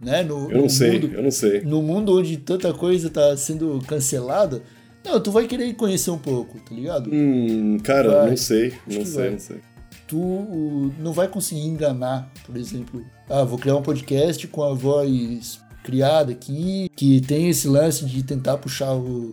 né? 0.00 0.22
No, 0.22 0.50
Eu 0.50 0.58
não 0.58 0.68
sei, 0.68 0.92
mundo- 1.00 1.14
eu 1.14 1.22
não 1.22 1.30
sei. 1.30 1.60
no 1.62 1.80
mundo 1.82 2.18
onde 2.18 2.36
tanta 2.36 2.72
coisa 2.74 3.08
tá 3.08 3.34
sendo 3.36 3.80
cancelada, 3.88 4.62
não, 5.06 5.20
tu 5.20 5.30
vai 5.30 5.46
querer 5.46 5.72
conhecer 5.74 6.10
um 6.10 6.18
pouco, 6.18 6.58
tá 6.60 6.74
ligado? 6.74 7.08
Hum, 7.12 7.78
cara, 7.78 8.20
Vai. 8.20 8.30
não 8.30 8.36
sei, 8.36 8.74
não 8.86 9.04
sei, 9.04 9.14
vai. 9.14 9.30
não 9.30 9.38
sei. 9.38 9.60
Tu 10.08 10.92
não 10.98 11.12
vai 11.12 11.28
conseguir 11.28 11.62
enganar, 11.66 12.30
por 12.44 12.56
exemplo. 12.56 13.04
Ah, 13.28 13.44
vou 13.44 13.58
criar 13.58 13.76
um 13.76 13.82
podcast 13.82 14.46
com 14.48 14.62
a 14.62 14.72
voz 14.74 15.60
criada 15.82 16.32
aqui, 16.32 16.90
que 16.96 17.20
tem 17.20 17.48
esse 17.48 17.68
lance 17.68 18.04
de 18.04 18.22
tentar 18.24 18.58
puxar 18.58 18.90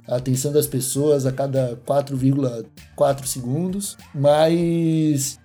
a 0.08 0.16
atenção 0.16 0.52
das 0.52 0.68
pessoas 0.68 1.26
a 1.26 1.32
cada 1.32 1.76
4,4 1.88 3.26
segundos, 3.26 3.98
mas 4.14 5.40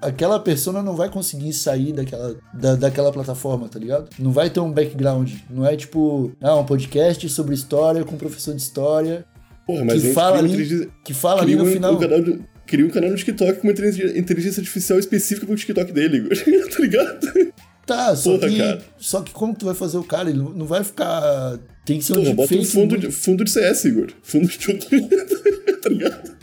aquela 0.00 0.40
persona 0.40 0.82
não 0.82 0.96
vai 0.96 1.10
conseguir 1.10 1.52
sair 1.52 1.92
daquela, 1.92 2.36
da, 2.54 2.74
daquela 2.74 3.12
plataforma, 3.12 3.68
tá 3.68 3.78
ligado? 3.78 4.08
Não 4.18 4.32
vai 4.32 4.48
ter 4.48 4.60
um 4.60 4.72
background. 4.72 5.32
Não 5.50 5.66
é 5.66 5.76
tipo, 5.76 6.32
ah, 6.40 6.56
um 6.56 6.64
podcast 6.64 7.28
sobre 7.28 7.54
história 7.54 8.04
com 8.04 8.14
um 8.14 8.18
professor 8.18 8.54
de 8.54 8.62
história 8.62 9.26
Porra, 9.66 9.84
mas 9.84 10.02
que 10.02 10.12
fala, 10.12 10.38
ali, 10.38 10.48
inteligência- 10.48 10.88
que 11.04 11.12
fala 11.14 11.42
ali 11.42 11.56
no 11.56 11.64
um- 11.64 11.72
final. 11.72 11.94
um 11.94 11.98
canal 11.98 12.20
de- 12.22 12.38
Cria 12.66 12.84
um 12.84 12.90
canal 12.90 13.10
no 13.10 13.16
TikTok 13.16 13.60
com 13.60 13.68
uma 13.68 13.72
inteligência 13.72 14.60
artificial 14.60 14.98
específica 14.98 15.46
pro 15.46 15.54
TikTok 15.54 15.92
dele, 15.92 16.16
Igor. 16.16 16.30
tá 16.68 16.80
ligado? 16.82 17.52
Tá, 17.86 18.16
só 18.16 18.36
Porra, 18.36 18.48
que, 18.50 18.58
cara. 18.58 18.82
só 18.98 19.20
que 19.22 19.30
como 19.32 19.54
tu 19.54 19.64
vai 19.66 19.74
fazer 19.74 19.96
o 19.98 20.02
cara? 20.02 20.28
Ele 20.30 20.38
não 20.40 20.66
vai 20.66 20.82
ficar. 20.82 21.60
Tem 21.84 21.98
que 21.98 22.04
ser 22.04 22.14
um 22.14 22.16
Porra, 22.16 22.34
bota 22.34 22.54
um 22.54 22.58
deepfake 22.58 22.72
fundo 22.72 22.98
de, 22.98 23.10
fundo 23.12 23.44
de 23.44 23.50
CS, 23.52 23.84
Igor. 23.84 24.08
Fundo 24.22 24.48
de 24.48 24.58
jogo. 24.60 24.78
tá 25.80 25.88
ligado? 25.88 26.36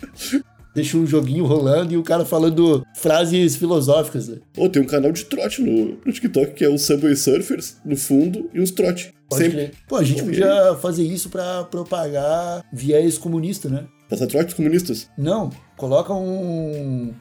Deixa 0.74 0.98
um 0.98 1.06
joguinho 1.06 1.46
rolando 1.46 1.94
e 1.94 1.98
o 1.98 2.04
cara 2.04 2.24
falando 2.26 2.84
frases 2.96 3.58
filosóficas. 3.58 4.30
né? 4.30 4.38
Ô, 4.58 4.70
tem 4.70 4.82
um 4.82 4.86
canal 4.86 5.12
de 5.12 5.26
trote 5.26 5.62
no, 5.62 5.98
no 6.06 6.12
TikTok 6.14 6.54
que 6.54 6.64
é 6.64 6.70
o 6.70 6.78
Subway 6.78 7.16
Surfers, 7.18 7.76
no 7.86 7.96
fundo, 7.98 8.50
e 8.54 8.62
uns 8.62 8.72
trote. 8.72 9.14
Pode 9.34 9.44
Sempre. 9.44 9.68
crer. 9.68 9.72
Pô, 9.88 9.96
a 9.98 10.04
gente 10.04 10.24
podia 10.24 10.76
fazer 10.82 11.04
isso 11.04 11.30
pra 11.30 11.64
propagar 11.64 12.64
viés 12.72 13.18
comunista, 13.18 13.70
né? 13.70 13.86
Passar 14.10 14.28
trote 14.28 14.46
dos 14.46 14.54
comunistas. 14.54 15.10
Não, 15.18 15.50
coloca 15.76 16.14
um. 16.14 17.14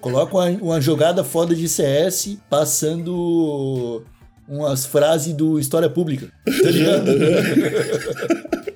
coloca 0.00 0.36
uma, 0.36 0.46
uma 0.46 0.80
jogada 0.80 1.24
foda 1.24 1.54
de 1.54 1.68
CS 1.68 2.36
passando 2.50 4.02
umas 4.48 4.86
frases 4.86 5.34
do 5.34 5.58
História 5.58 5.90
Pública. 5.90 6.30
Tá 6.44 6.70
ligado? 6.70 7.10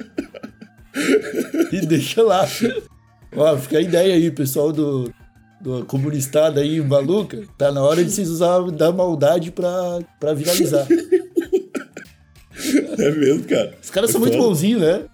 e 1.73 1.81
deixa 1.87 2.23
lá. 2.23 2.47
Ó, 3.35 3.57
fica 3.57 3.79
a 3.79 3.81
ideia 3.81 4.15
aí, 4.15 4.31
pessoal 4.31 4.73
do, 4.73 5.13
do 5.61 5.85
comunistada 5.87 6.61
aí, 6.61 6.81
maluca. 6.81 7.43
Tá 7.57 7.73
na 7.73 7.83
hora 7.83 8.05
de 8.05 8.11
vocês 8.11 8.29
usar 8.29 8.61
da 8.71 8.93
maldade 8.93 9.51
pra, 9.51 10.01
pra 10.21 10.35
viralizar. 10.35 10.87
É 12.99 13.11
mesmo, 13.11 13.45
cara. 13.45 13.75
Os 13.83 13.91
caras 13.91 14.11
É 14.11 14.13
são 14.13 14.21
muito 14.21 14.35
foda. 14.37 14.47
bonzinhos, 14.49 14.81
né? 14.83 15.05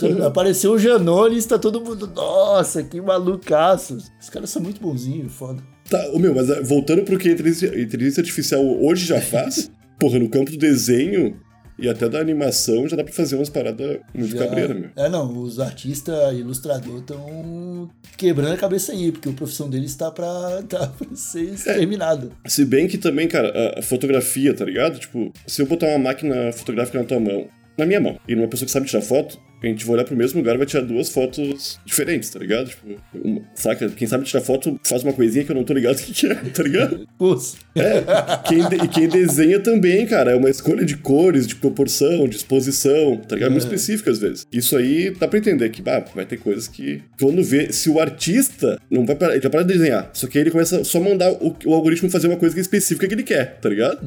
Caras- 0.00 0.20
Apareceu 0.20 0.72
o 0.72 0.78
Janones, 0.78 1.44
tá 1.46 1.58
todo 1.58 1.80
mundo. 1.80 2.10
Nossa, 2.14 2.82
que 2.82 3.00
malucaço. 3.00 3.98
Os 4.20 4.30
caras 4.30 4.50
são 4.50 4.62
muito 4.62 4.80
bonzinhos, 4.80 5.32
foda. 5.32 5.62
Tá, 5.90 6.10
ô 6.12 6.18
meu, 6.18 6.34
mas 6.34 6.48
ah, 6.50 6.60
voltando 6.62 7.02
pro 7.02 7.18
que 7.18 7.28
a 7.28 7.32
inteligência, 7.32 7.70
a 7.72 7.80
inteligência 7.80 8.20
artificial 8.20 8.64
hoje 8.82 9.04
já 9.04 9.20
faz, 9.20 9.70
porra, 9.98 10.18
no 10.18 10.28
campo 10.28 10.50
do 10.50 10.56
desenho 10.56 11.36
e 11.78 11.88
até 11.88 12.08
da 12.08 12.18
animação 12.20 12.88
já 12.88 12.96
dá 12.96 13.04
pra 13.04 13.12
fazer 13.12 13.36
umas 13.36 13.48
paradas 13.48 13.98
muito 14.14 14.36
Já- 14.36 14.46
cabreira, 14.46 14.74
meu. 14.74 14.90
É, 14.96 15.08
não, 15.08 15.36
os 15.42 15.58
artistas 15.58 16.32
ilustradores 16.38 17.00
estão 17.00 17.90
quebrando 18.16 18.52
a 18.54 18.56
cabeça 18.56 18.92
aí, 18.92 19.10
porque 19.12 19.28
a 19.28 19.32
profissão 19.32 19.68
deles 19.68 19.94
tá 19.94 20.10
pra, 20.10 20.62
tá 20.68 20.86
pra 20.88 21.16
ser 21.16 21.42
exterminada. 21.54 22.30
Se 22.46 22.64
bem 22.64 22.86
que 22.88 22.98
também, 22.98 23.26
cara, 23.28 23.48
a- 23.76 23.78
a 23.80 23.82
fotografia, 23.82 24.54
tá 24.54 24.64
ligado? 24.64 24.98
Tipo, 24.98 25.32
se 25.46 25.62
eu 25.62 25.66
botar 25.66 25.86
uma 25.88 25.98
máquina 25.98 26.52
fotográfica 26.52 26.98
na 26.98 27.04
tua 27.04 27.20
mão, 27.20 27.48
na 27.76 27.86
minha 27.86 28.00
mão, 28.00 28.18
e 28.28 28.34
numa 28.34 28.48
pessoa 28.48 28.66
que 28.66 28.72
sabe 28.72 28.86
tirar 28.86 29.02
foto, 29.02 29.38
a 29.68 29.70
gente 29.70 29.84
vai 29.84 29.94
olhar 29.96 30.04
pro 30.04 30.16
mesmo 30.16 30.38
lugar 30.40 30.54
e 30.54 30.58
vai 30.58 30.66
tirar 30.66 30.82
duas 30.82 31.08
fotos 31.08 31.78
diferentes, 31.84 32.30
tá 32.30 32.38
ligado? 32.38 32.68
Tipo, 32.68 33.00
uma, 33.14 33.40
saca? 33.54 33.88
Quem 33.90 34.06
sabe 34.08 34.24
tirar 34.24 34.40
foto 34.42 34.78
faz 34.84 35.02
uma 35.02 35.12
coisinha 35.12 35.44
que 35.44 35.50
eu 35.50 35.56
não 35.56 35.64
tô 35.64 35.72
ligado 35.74 35.96
o 35.96 36.02
que, 36.02 36.12
que 36.12 36.26
é, 36.26 36.34
tá 36.34 36.62
ligado? 36.62 37.06
Putz, 37.18 37.56
É, 37.74 38.02
quem 38.48 38.68
de- 38.68 38.84
e 38.84 38.88
quem 38.88 39.08
desenha 39.08 39.60
também, 39.60 40.06
cara, 40.06 40.32
é 40.32 40.36
uma 40.36 40.50
escolha 40.50 40.84
de 40.84 40.96
cores, 40.96 41.46
de 41.46 41.54
proporção, 41.56 42.28
de 42.28 42.36
exposição, 42.36 43.16
tá 43.16 43.34
ligado? 43.34 43.50
Muito 43.52 43.62
específica 43.64 44.10
às 44.10 44.18
vezes. 44.18 44.46
Isso 44.52 44.76
aí 44.76 45.10
dá 45.10 45.26
pra 45.28 45.38
entender 45.38 45.68
que, 45.70 45.80
bah, 45.82 46.04
vai 46.14 46.24
ter 46.26 46.36
coisas 46.38 46.66
que. 46.68 47.02
Quando 47.20 47.42
vê, 47.42 47.72
se 47.72 47.88
o 47.88 48.00
artista 48.00 48.78
não 48.90 49.06
vai 49.06 49.14
parar, 49.16 49.34
ele 49.34 49.42
já 49.42 49.50
para 49.50 49.62
de 49.62 49.72
desenhar, 49.72 50.10
só 50.12 50.26
que 50.26 50.38
aí 50.38 50.44
ele 50.44 50.50
começa 50.50 50.82
só 50.84 50.98
a 50.98 51.00
mandar 51.00 51.32
o, 51.32 51.56
o 51.66 51.74
algoritmo 51.74 52.10
fazer 52.10 52.26
uma 52.28 52.36
coisa 52.36 52.54
que 52.54 52.60
é 52.60 52.62
específica 52.62 53.06
que 53.06 53.14
ele 53.14 53.22
quer, 53.22 53.58
tá 53.60 53.68
ligado? 53.68 54.00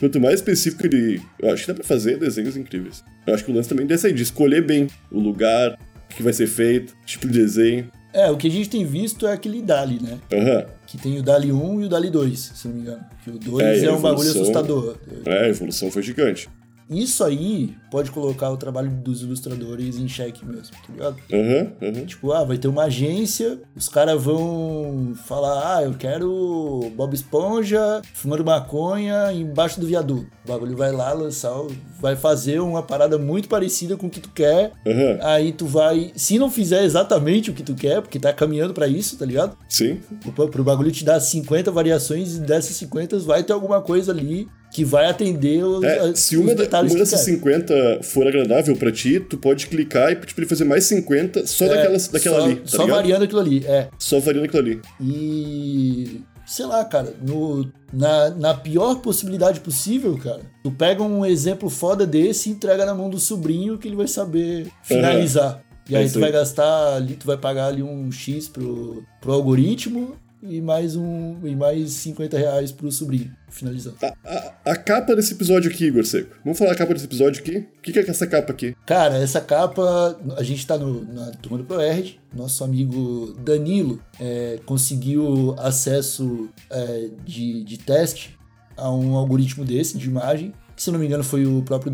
Quanto 0.00 0.20
mais 0.20 0.36
específico 0.36 0.86
ele. 0.86 1.20
Eu 1.40 1.50
acho 1.52 1.62
que 1.62 1.68
dá 1.68 1.74
pra 1.74 1.84
fazer 1.84 2.18
desenhos 2.18 2.56
incríveis. 2.56 3.02
Eu 3.26 3.34
acho 3.34 3.44
que 3.44 3.50
o 3.50 3.54
lance 3.54 3.68
também 3.68 3.86
desse 3.86 4.06
aí, 4.06 4.12
de 4.12 4.22
escolher 4.22 4.62
bem 4.64 4.87
o 5.10 5.20
lugar, 5.20 5.78
o 6.10 6.14
que 6.14 6.22
vai 6.22 6.32
ser 6.32 6.46
feito, 6.46 6.94
tipo 7.06 7.26
de 7.26 7.32
desenho. 7.34 7.90
é, 8.12 8.30
o 8.30 8.36
que 8.36 8.48
a 8.48 8.50
gente 8.50 8.68
tem 8.70 8.84
visto 8.84 9.26
é 9.26 9.32
aquele 9.32 9.60
DALI, 9.62 10.00
né? 10.02 10.18
Aham. 10.32 10.66
Que 10.86 10.96
tem 10.98 11.18
o 11.18 11.22
DALI 11.22 11.52
1 11.52 11.80
e 11.82 11.84
o 11.84 11.88
DALI 11.88 12.10
2, 12.10 12.38
se 12.54 12.66
não 12.68 12.74
me 12.74 12.80
engano. 12.80 13.04
Que 13.22 13.30
o 13.30 13.38
2 13.38 13.64
É, 13.64 13.84
é, 13.86 13.92
um 13.92 14.00
bagulho 14.00 14.30
assustador. 14.30 14.96
É, 15.26 15.44
a 15.44 15.48
evolução 15.48 15.90
foi 15.90 16.02
gigante. 16.02 16.48
Isso 16.90 17.22
aí 17.22 17.76
pode 17.90 18.10
colocar 18.10 18.50
o 18.50 18.56
trabalho 18.56 18.90
dos 18.90 19.22
ilustradores 19.22 19.98
em 19.98 20.08
xeque 20.08 20.44
mesmo, 20.44 20.74
tá 20.86 20.92
ligado? 20.92 21.16
Aham, 21.32 21.72
aham. 21.82 22.06
Tipo, 22.06 22.32
ah, 22.32 22.44
vai 22.44 22.56
ter 22.58 22.68
uma 22.68 22.84
agência, 22.84 23.60
os 23.76 23.88
caras 23.88 24.22
vão 24.22 25.14
falar, 25.26 25.76
ah, 25.76 25.82
eu 25.82 25.94
quero 25.94 26.90
Bob 26.96 27.14
Esponja 27.14 28.00
fumando 28.14 28.44
maconha 28.44 29.32
embaixo 29.32 29.80
do 29.80 29.86
viaduto. 29.86 30.26
O 30.44 30.48
bagulho 30.48 30.76
vai 30.76 30.90
lá 30.92 31.12
lançar, 31.12 31.52
vai 32.00 32.16
fazer 32.16 32.60
uma 32.60 32.82
parada 32.82 33.18
muito 33.18 33.48
parecida 33.48 33.96
com 33.96 34.06
o 34.06 34.10
que 34.10 34.20
tu 34.20 34.30
quer. 34.30 34.72
Aham. 34.86 35.18
Aí 35.22 35.52
tu 35.52 35.66
vai, 35.66 36.12
se 36.16 36.38
não 36.38 36.50
fizer 36.50 36.84
exatamente 36.84 37.50
o 37.50 37.54
que 37.54 37.62
tu 37.62 37.74
quer, 37.74 38.00
porque 38.00 38.18
tá 38.18 38.32
caminhando 38.32 38.72
pra 38.72 38.88
isso, 38.88 39.16
tá 39.16 39.26
ligado? 39.26 39.56
Sim. 39.68 40.00
Pro, 40.34 40.48
pro 40.48 40.64
bagulho 40.64 40.90
te 40.90 41.04
dar 41.04 41.20
50 41.20 41.70
variações 41.70 42.36
e 42.36 42.40
dessas 42.40 42.76
50 42.76 43.18
vai 43.20 43.42
ter 43.42 43.52
alguma 43.52 43.80
coisa 43.82 44.12
ali 44.12 44.48
que 44.78 44.84
vai 44.84 45.06
atender 45.06 45.64
os, 45.64 45.82
É, 45.82 46.14
se 46.14 46.36
os 46.36 46.44
uma, 46.44 46.54
detalhes 46.54 46.92
uma 46.92 47.00
dessas 47.00 47.24
quer. 47.24 47.32
50 47.32 47.98
for 48.04 48.24
agradável 48.28 48.76
pra 48.76 48.92
ti, 48.92 49.18
tu 49.18 49.36
pode 49.36 49.66
clicar 49.66 50.12
e 50.12 50.14
pedir 50.14 50.34
pra 50.34 50.42
ele 50.42 50.48
fazer 50.48 50.62
mais 50.64 50.84
50 50.84 51.44
só 51.48 51.64
É, 51.64 51.68
daquela, 51.68 51.98
daquela 52.12 52.38
só, 52.38 52.44
ali, 52.44 52.54
tá 52.56 52.62
Só 52.66 52.82
ligado? 52.84 52.96
variando 52.96 53.22
aquilo 53.24 53.40
ali, 53.40 53.64
é. 53.66 53.88
Só 53.98 54.20
variando 54.20 54.44
aquilo 54.44 54.62
ali. 54.62 54.80
E. 55.00 56.20
Sei 56.46 56.64
lá, 56.64 56.84
cara, 56.84 57.12
no, 57.20 57.68
na, 57.92 58.30
na 58.30 58.54
pior 58.54 59.00
possibilidade 59.00 59.60
possível, 59.60 60.16
cara, 60.16 60.40
tu 60.62 60.70
pega 60.70 61.02
um 61.02 61.26
exemplo 61.26 61.68
foda 61.68 62.06
desse 62.06 62.48
e 62.48 62.52
entrega 62.52 62.86
na 62.86 62.94
mão 62.94 63.10
do 63.10 63.18
sobrinho 63.18 63.76
que 63.76 63.86
ele 63.88 63.96
vai 63.96 64.06
saber 64.08 64.68
finalizar. 64.82 65.60
E 65.90 65.94
É 65.94 65.98
aí 65.98 66.04
isso 66.06 66.14
tu 66.14 66.20
vai 66.20 66.30
gastar 66.32 66.94
ali, 66.96 67.14
tu 67.16 67.26
vai 67.26 67.36
pagar 67.36 67.66
ali 67.66 67.82
um 67.82 68.10
X 68.12 68.48
pro, 68.48 69.02
pro 69.20 69.32
algoritmo 69.32 70.16
e 70.42 70.60
mais 70.60 70.94
um 70.96 71.36
e 71.46 71.54
mais 71.56 71.90
50 71.92 72.38
reais 72.38 72.70
pro 72.72 72.90
sobrinho 72.92 73.30
finalizar. 73.50 73.94
A, 74.02 74.06
a- 74.24 74.54
a 74.72 74.76
capa 74.76 75.16
desse 75.16 75.32
episódio 75.32 75.70
aqui, 75.70 75.86
Igor 75.86 76.04
Seco. 76.04 76.36
Vamos 76.44 76.58
falar 76.58 76.72
a 76.72 76.74
capa 76.76 76.92
desse 76.92 77.06
episódio 77.06 77.40
aqui? 77.42 77.56
O 77.58 77.82
que, 77.82 77.92
que 77.92 77.98
é 77.98 78.08
essa 78.08 78.26
capa 78.26 78.52
aqui? 78.52 78.76
Cara, 78.86 79.16
essa 79.16 79.40
capa, 79.40 80.18
a 80.36 80.42
gente 80.42 80.66
tá 80.66 80.76
no, 80.78 81.04
na 81.12 81.30
turma 81.32 81.58
do 81.58 81.64
ProErd, 81.64 82.20
nosso 82.34 82.62
amigo 82.62 83.34
Danilo 83.40 84.00
é, 84.20 84.58
conseguiu 84.66 85.54
acesso 85.58 86.48
é, 86.70 87.08
de, 87.24 87.64
de 87.64 87.78
teste 87.78 88.38
a 88.76 88.92
um 88.92 89.16
algoritmo 89.16 89.64
desse, 89.64 89.98
de 89.98 90.06
imagem, 90.06 90.52
que 90.76 90.82
se 90.82 90.88
eu 90.90 90.92
não 90.92 91.00
me 91.00 91.06
engano 91.06 91.24
foi 91.24 91.44
o 91.46 91.62
próprio 91.62 91.90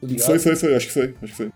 tô 0.00 0.06
ligado? 0.06 0.26
Foi, 0.26 0.38
foi, 0.38 0.56
foi, 0.56 0.74
acho 0.74 0.86
que 0.88 0.92
foi. 0.92 1.14
Acho 1.22 1.32
que 1.32 1.36
foi. 1.36 1.50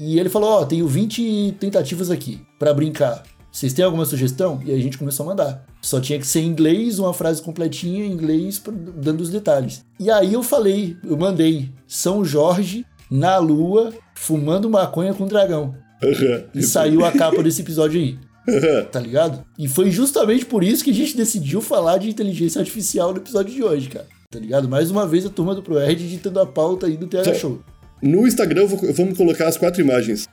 E 0.00 0.18
ele 0.18 0.28
falou, 0.28 0.50
ó, 0.50 0.64
tenho 0.64 0.86
20 0.88 1.56
tentativas 1.60 2.10
aqui 2.10 2.40
pra 2.58 2.72
brincar. 2.74 3.22
Vocês 3.52 3.72
têm 3.72 3.84
alguma 3.84 4.04
sugestão? 4.04 4.60
E 4.64 4.70
aí 4.70 4.78
a 4.78 4.82
gente 4.82 4.96
começou 4.98 5.24
a 5.26 5.28
mandar. 5.30 5.66
Só 5.80 6.00
tinha 6.00 6.18
que 6.18 6.26
ser 6.26 6.40
em 6.40 6.46
inglês, 6.48 6.98
uma 6.98 7.14
frase 7.14 7.40
completinha 7.40 8.04
em 8.04 8.10
inglês, 8.12 8.60
dando 8.96 9.20
os 9.20 9.30
detalhes. 9.30 9.84
E 9.98 10.10
aí 10.10 10.32
eu 10.34 10.42
falei, 10.42 10.96
eu 11.04 11.16
mandei 11.16 11.70
São 11.86 12.24
Jorge 12.24 12.84
na 13.10 13.38
lua, 13.38 13.92
fumando 14.14 14.68
maconha 14.68 15.14
com 15.14 15.26
dragão. 15.26 15.74
Aham. 16.02 16.44
E 16.54 16.62
saiu 16.62 17.04
a 17.04 17.12
capa 17.12 17.42
desse 17.42 17.62
episódio 17.62 18.00
aí. 18.00 18.18
Tá 18.90 18.98
ligado? 18.98 19.44
E 19.58 19.68
foi 19.68 19.90
justamente 19.90 20.46
por 20.46 20.64
isso 20.64 20.82
que 20.82 20.90
a 20.90 20.94
gente 20.94 21.16
decidiu 21.16 21.60
falar 21.60 21.98
de 21.98 22.08
inteligência 22.08 22.58
artificial 22.60 23.12
no 23.12 23.18
episódio 23.18 23.52
de 23.54 23.62
hoje, 23.62 23.88
cara. 23.88 24.06
Tá 24.30 24.38
ligado? 24.38 24.68
Mais 24.68 24.90
uma 24.90 25.06
vez 25.06 25.24
a 25.26 25.30
turma 25.30 25.54
do 25.54 25.62
ProErd 25.62 26.08
ditando 26.08 26.40
a 26.40 26.46
pauta 26.46 26.86
aí 26.86 26.96
do 26.96 27.06
TH 27.06 27.24
Tá. 27.24 27.34
Show. 27.34 27.60
No 28.02 28.26
Instagram 28.26 28.62
eu 28.62 28.68
vou- 28.68 28.92
vamos 28.92 29.16
colocar 29.18 29.48
as 29.48 29.56
quatro 29.56 29.80
imagens 29.82 30.26
tá, 30.26 30.32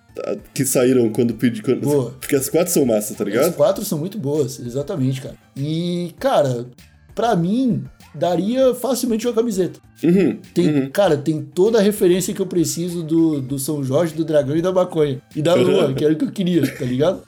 que 0.54 0.66
saíram 0.66 1.10
quando 1.10 1.34
pedi. 1.34 1.62
Quando, 1.62 1.82
Boa. 1.82 2.12
porque 2.20 2.36
as 2.36 2.50
quatro 2.50 2.72
são 2.72 2.86
massa, 2.86 3.14
tá 3.14 3.24
As 3.24 3.30
ligado? 3.30 3.54
quatro 3.54 3.84
são 3.86 3.98
muito 3.98 4.18
boas, 4.18 4.60
exatamente, 4.60 5.22
cara. 5.22 5.36
E, 5.56 6.14
cara, 6.20 6.66
pra 7.14 7.36
mim, 7.36 7.84
daria 8.14 8.74
facilmente 8.74 9.28
uma 9.28 9.34
camiseta. 9.34 9.80
Uhum, 10.04 10.38
Tem, 10.54 10.68
uhum. 10.68 10.90
Cara, 10.90 11.18
tem 11.18 11.42
toda 11.42 11.80
a 11.80 11.82
referência 11.82 12.34
que 12.34 12.42
eu 12.42 12.46
preciso 12.46 13.02
do, 13.02 13.42
do 13.42 13.58
São 13.58 13.84
Jorge, 13.84 14.14
do 14.14 14.26
Dragão 14.26 14.56
e 14.56 14.62
da 14.62 14.72
Maconha. 14.72 15.22
E 15.36 15.42
da 15.42 15.54
Lua, 15.56 15.94
que 15.94 16.04
era 16.04 16.14
o 16.14 16.18
que 16.18 16.26
eu 16.26 16.32
queria, 16.32 16.62
tá 16.76 16.86
ligado? 16.86 17.24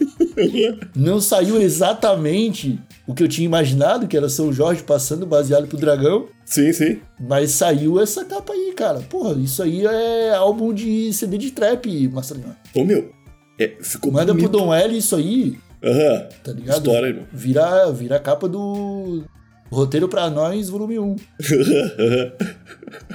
Não 0.95 1.19
saiu 1.21 1.61
exatamente 1.61 2.77
o 3.07 3.13
que 3.15 3.23
eu 3.23 3.27
tinha 3.27 3.45
imaginado, 3.45 4.07
que 4.07 4.17
era 4.17 4.27
São 4.29 4.51
Jorge 4.51 4.83
passando 4.83 5.25
baseado 5.25 5.67
pro 5.67 5.77
Dragão. 5.77 6.27
Sim, 6.45 6.71
sim. 6.73 6.99
Mas 7.19 7.51
saiu 7.51 7.99
essa 8.01 8.25
capa 8.25 8.53
aí, 8.53 8.73
cara. 8.75 8.99
Porra, 8.99 9.33
isso 9.41 9.63
aí 9.63 9.85
é 9.85 10.33
álbum 10.33 10.73
de 10.73 11.11
CD 11.13 11.37
de 11.37 11.51
trap, 11.51 12.07
Marcelinho. 12.09 12.55
Ô, 12.75 12.83
meu, 12.83 13.11
é, 13.59 13.75
ficou 13.81 14.11
Manda 14.11 14.25
pro 14.33 14.35
bonito. 14.35 14.51
Dom 14.51 14.73
L 14.73 14.97
isso 14.97 15.15
aí, 15.15 15.57
Aham. 15.83 16.27
tá 16.43 16.51
ligado? 16.51 16.77
História, 16.77 17.07
irmão. 17.07 17.23
Vira, 17.31 17.91
vira 17.91 18.17
a 18.17 18.19
capa 18.19 18.47
do 18.49 19.23
Roteiro 19.71 20.07
pra 20.09 20.29
Nós, 20.29 20.69
volume 20.69 20.99
1. 20.99 21.15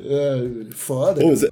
É, 0.00 0.66
foda. 0.72 1.24
Ô, 1.24 1.28
mas 1.28 1.42
é- 1.42 1.48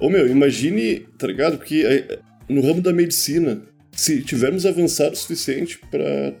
ô, 0.00 0.08
meu, 0.10 0.26
imagine, 0.28 1.00
tá 1.18 1.26
ligado? 1.26 1.56
Porque 1.58 1.84
é, 1.86 2.18
no 2.48 2.60
ramo 2.60 2.80
da 2.80 2.92
medicina, 2.92 3.62
se 3.92 4.22
tivermos 4.22 4.66
avançado 4.66 5.12
o 5.12 5.16
suficiente 5.16 5.78
pra 5.90 6.34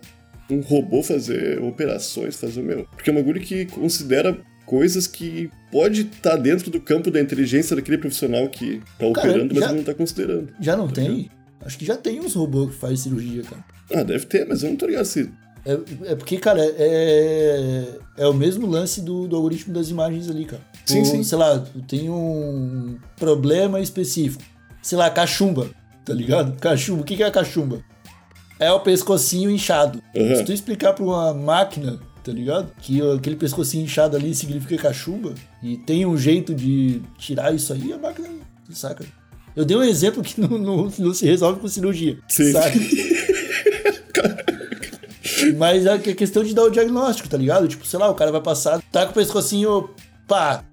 um 0.50 0.60
robô 0.60 1.02
fazer 1.02 1.62
operações, 1.62 2.36
fazer 2.36 2.60
o 2.60 2.64
meu. 2.64 2.86
Porque 2.94 3.10
é 3.10 3.12
um 3.12 3.16
bagulho 3.16 3.40
que 3.40 3.64
considera 3.66 4.36
coisas 4.66 5.06
que 5.06 5.50
pode 5.70 6.02
estar 6.02 6.36
dentro 6.36 6.70
do 6.70 6.80
campo 6.80 7.10
da 7.10 7.20
inteligência 7.20 7.76
daquele 7.76 7.98
profissional 7.98 8.48
que 8.48 8.78
tá 8.98 9.10
Cara, 9.12 9.28
operando, 9.28 9.54
mas 9.54 9.64
já- 9.64 9.68
ele 9.70 9.78
não 9.78 9.84
tá 9.84 9.94
considerando. 9.94 10.48
Já 10.60 10.76
não 10.76 10.88
tem? 10.88 11.30
Acho 11.64 11.78
que 11.78 11.84
já 11.84 11.96
tem 11.96 12.20
uns 12.20 12.34
robôs 12.34 12.70
que 12.70 12.76
fazem 12.76 12.96
cirurgia, 12.96 13.42
cara. 13.42 13.64
Ah, 13.94 14.02
deve 14.02 14.26
ter, 14.26 14.46
mas 14.46 14.62
eu 14.62 14.70
não 14.70 14.76
tô 14.76 14.86
ligado 14.86 15.04
se. 15.06 15.30
É, 15.66 16.12
é 16.12 16.14
porque, 16.14 16.36
cara, 16.36 16.60
é, 16.62 17.84
é 18.18 18.26
o 18.26 18.34
mesmo 18.34 18.66
lance 18.66 19.00
do, 19.00 19.26
do 19.26 19.34
algoritmo 19.36 19.72
das 19.72 19.88
imagens 19.88 20.28
ali, 20.28 20.44
cara. 20.44 20.62
Sim, 20.84 21.02
Tu, 21.02 21.08
sim. 21.08 21.22
Sei 21.24 21.38
lá, 21.38 21.64
tem 21.88 22.10
um 22.10 22.96
problema 23.16 23.80
específico. 23.80 24.42
Sei 24.82 24.98
lá, 24.98 25.08
cachumba, 25.10 25.70
tá 26.04 26.12
ligado? 26.12 26.58
Cachumba, 26.60 27.02
o 27.02 27.04
que 27.04 27.16
que 27.16 27.22
é 27.22 27.30
cachumba? 27.30 27.82
É 28.58 28.70
o 28.70 28.80
pescocinho 28.80 29.50
inchado. 29.50 30.02
Aham. 30.16 30.36
Se 30.36 30.44
tu 30.44 30.52
explicar 30.52 30.92
pra 30.92 31.04
uma 31.04 31.34
máquina, 31.34 31.98
tá 32.22 32.32
ligado? 32.32 32.72
Que 32.80 33.00
aquele 33.12 33.36
pescocinho 33.36 33.84
inchado 33.84 34.16
ali 34.16 34.34
significa 34.34 34.76
cachumba, 34.76 35.34
e 35.62 35.76
tem 35.76 36.06
um 36.06 36.16
jeito 36.16 36.54
de 36.54 37.02
tirar 37.18 37.54
isso 37.54 37.72
aí, 37.72 37.92
a 37.92 37.98
máquina 37.98 38.28
saca. 38.70 39.04
Eu 39.54 39.64
dei 39.64 39.76
um 39.76 39.82
exemplo 39.82 40.22
que 40.22 40.40
não, 40.40 40.58
não, 40.58 40.92
não 40.98 41.14
se 41.14 41.26
resolve 41.26 41.60
com 41.60 41.68
cirurgia, 41.68 42.18
Sim. 42.28 42.52
saca? 42.52 42.76
Mas 45.56 45.86
é 45.86 45.94
é 45.94 45.98
questão 46.14 46.42
de 46.42 46.54
dar 46.54 46.64
o 46.64 46.70
diagnóstico, 46.70 47.28
tá 47.28 47.36
ligado? 47.36 47.68
Tipo, 47.68 47.86
sei 47.86 47.98
lá, 47.98 48.08
o 48.08 48.14
cara 48.14 48.32
vai 48.32 48.40
passar, 48.40 48.80
tá 48.90 49.04
com 49.04 49.12
o 49.12 49.14
pescocinho, 49.14 49.90
pá, 50.26 50.64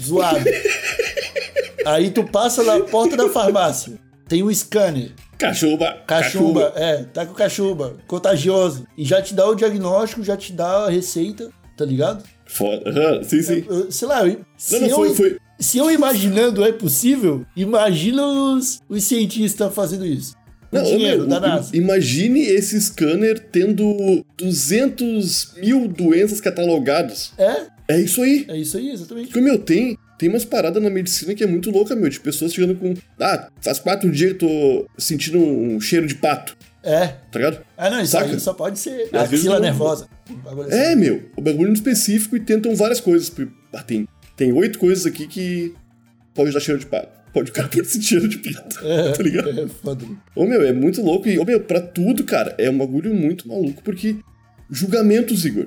zoado. 0.00 0.44
Aí 1.86 2.10
tu 2.10 2.24
passa 2.24 2.62
na 2.62 2.80
porta 2.80 3.16
da 3.16 3.28
farmácia, 3.28 3.98
tem 4.28 4.42
um 4.42 4.52
scanner, 4.52 5.10
Cachumba! 5.38 6.02
cachumba, 6.06 6.72
é, 6.76 7.04
tá 7.04 7.26
com 7.26 7.34
cachumba, 7.34 7.96
contagioso. 8.06 8.86
E 8.96 9.04
já 9.04 9.20
te 9.20 9.34
dá 9.34 9.48
o 9.48 9.54
diagnóstico, 9.54 10.22
já 10.22 10.36
te 10.36 10.52
dá 10.52 10.86
a 10.86 10.90
receita, 10.90 11.50
tá 11.76 11.84
ligado? 11.84 12.22
Foda. 12.46 13.22
Sim, 13.24 13.42
sim. 13.42 13.64
Eu- 13.68 13.90
sei 13.90 14.08
lá, 14.08 14.26
eu- 14.26 14.40
se, 14.56 14.74
Não, 14.74 14.80
não, 14.80 14.88
eu, 14.88 14.96
foi, 14.96 15.14
foi. 15.14 15.38
se 15.58 15.78
eu 15.78 15.90
imaginando 15.90 16.64
é 16.64 16.72
possível, 16.72 17.44
imagina 17.56 18.24
os, 18.26 18.80
os 18.88 19.04
cientistas 19.04 19.74
fazendo 19.74 20.06
isso. 20.06 20.34
Não, 20.72 20.82
dinheiro 20.82 21.26
meu. 21.28 21.40
Imagine 21.72 22.40
esse 22.40 22.80
scanner 22.80 23.38
tendo 23.52 24.24
200 24.36 25.54
mil 25.58 25.86
doenças 25.88 26.40
catalogadas. 26.40 27.32
É, 27.38 27.66
É 27.88 28.00
isso 28.00 28.22
aí. 28.22 28.44
é 28.48 28.56
isso 28.56 28.76
aí, 28.76 28.90
exatamente. 28.90 29.26
Porque, 29.28 29.40
meu, 29.40 29.58
tem, 29.58 29.96
tem 30.24 30.30
umas 30.30 30.44
paradas 30.46 30.82
na 30.82 30.88
medicina 30.88 31.34
que 31.34 31.44
é 31.44 31.46
muito 31.46 31.70
louca, 31.70 31.94
meu. 31.94 32.08
De 32.08 32.18
pessoas 32.18 32.54
chegando 32.54 32.74
com. 32.76 32.94
Ah, 33.20 33.50
faz 33.60 33.78
quatro 33.78 34.10
dias 34.10 34.32
que 34.32 34.38
tô 34.38 34.86
sentindo 34.96 35.38
um 35.38 35.78
cheiro 35.78 36.06
de 36.06 36.14
pato, 36.14 36.56
É. 36.82 37.08
tá 37.08 37.38
ligado? 37.38 37.58
Ah, 37.76 37.90
não, 37.90 38.00
isso 38.00 38.12
Saca? 38.12 38.30
aí 38.32 38.40
só 38.40 38.54
pode 38.54 38.78
ser 38.78 39.10
às 39.12 39.30
axila 39.30 39.60
nervosa. 39.60 40.08
Bagulho 40.42 40.68
assim. 40.68 40.78
É, 40.78 40.96
meu. 40.96 41.28
O 41.36 41.42
bagulho 41.42 41.68
no 41.68 41.74
específico 41.74 42.34
e 42.36 42.40
tentam 42.40 42.74
várias 42.74 43.00
coisas. 43.00 43.30
Ah, 43.70 43.82
tem, 43.82 44.08
tem 44.34 44.50
oito 44.50 44.78
coisas 44.78 45.04
aqui 45.04 45.26
que 45.26 45.74
pode 46.34 46.52
dar 46.52 46.60
cheiro 46.60 46.80
de 46.80 46.86
pato. 46.86 47.12
Pode, 47.34 47.50
o 47.50 47.52
cara 47.54 47.68
pode 47.74 47.86
sentir 47.86 48.06
cheiro 48.06 48.26
de 48.26 48.38
pato, 48.38 48.76
tá 49.14 49.22
ligado? 49.22 49.50
É, 49.60 49.68
foda. 49.68 50.06
Ô, 50.34 50.46
meu, 50.46 50.62
é 50.62 50.72
muito 50.72 51.02
louco. 51.02 51.28
E, 51.28 51.38
ô, 51.38 51.44
meu, 51.44 51.60
pra 51.60 51.82
tudo, 51.82 52.24
cara, 52.24 52.54
é 52.56 52.70
um 52.70 52.78
bagulho 52.78 53.12
muito 53.14 53.46
maluco, 53.46 53.82
porque 53.82 54.16
julgamentos, 54.70 55.44
Igor. 55.44 55.66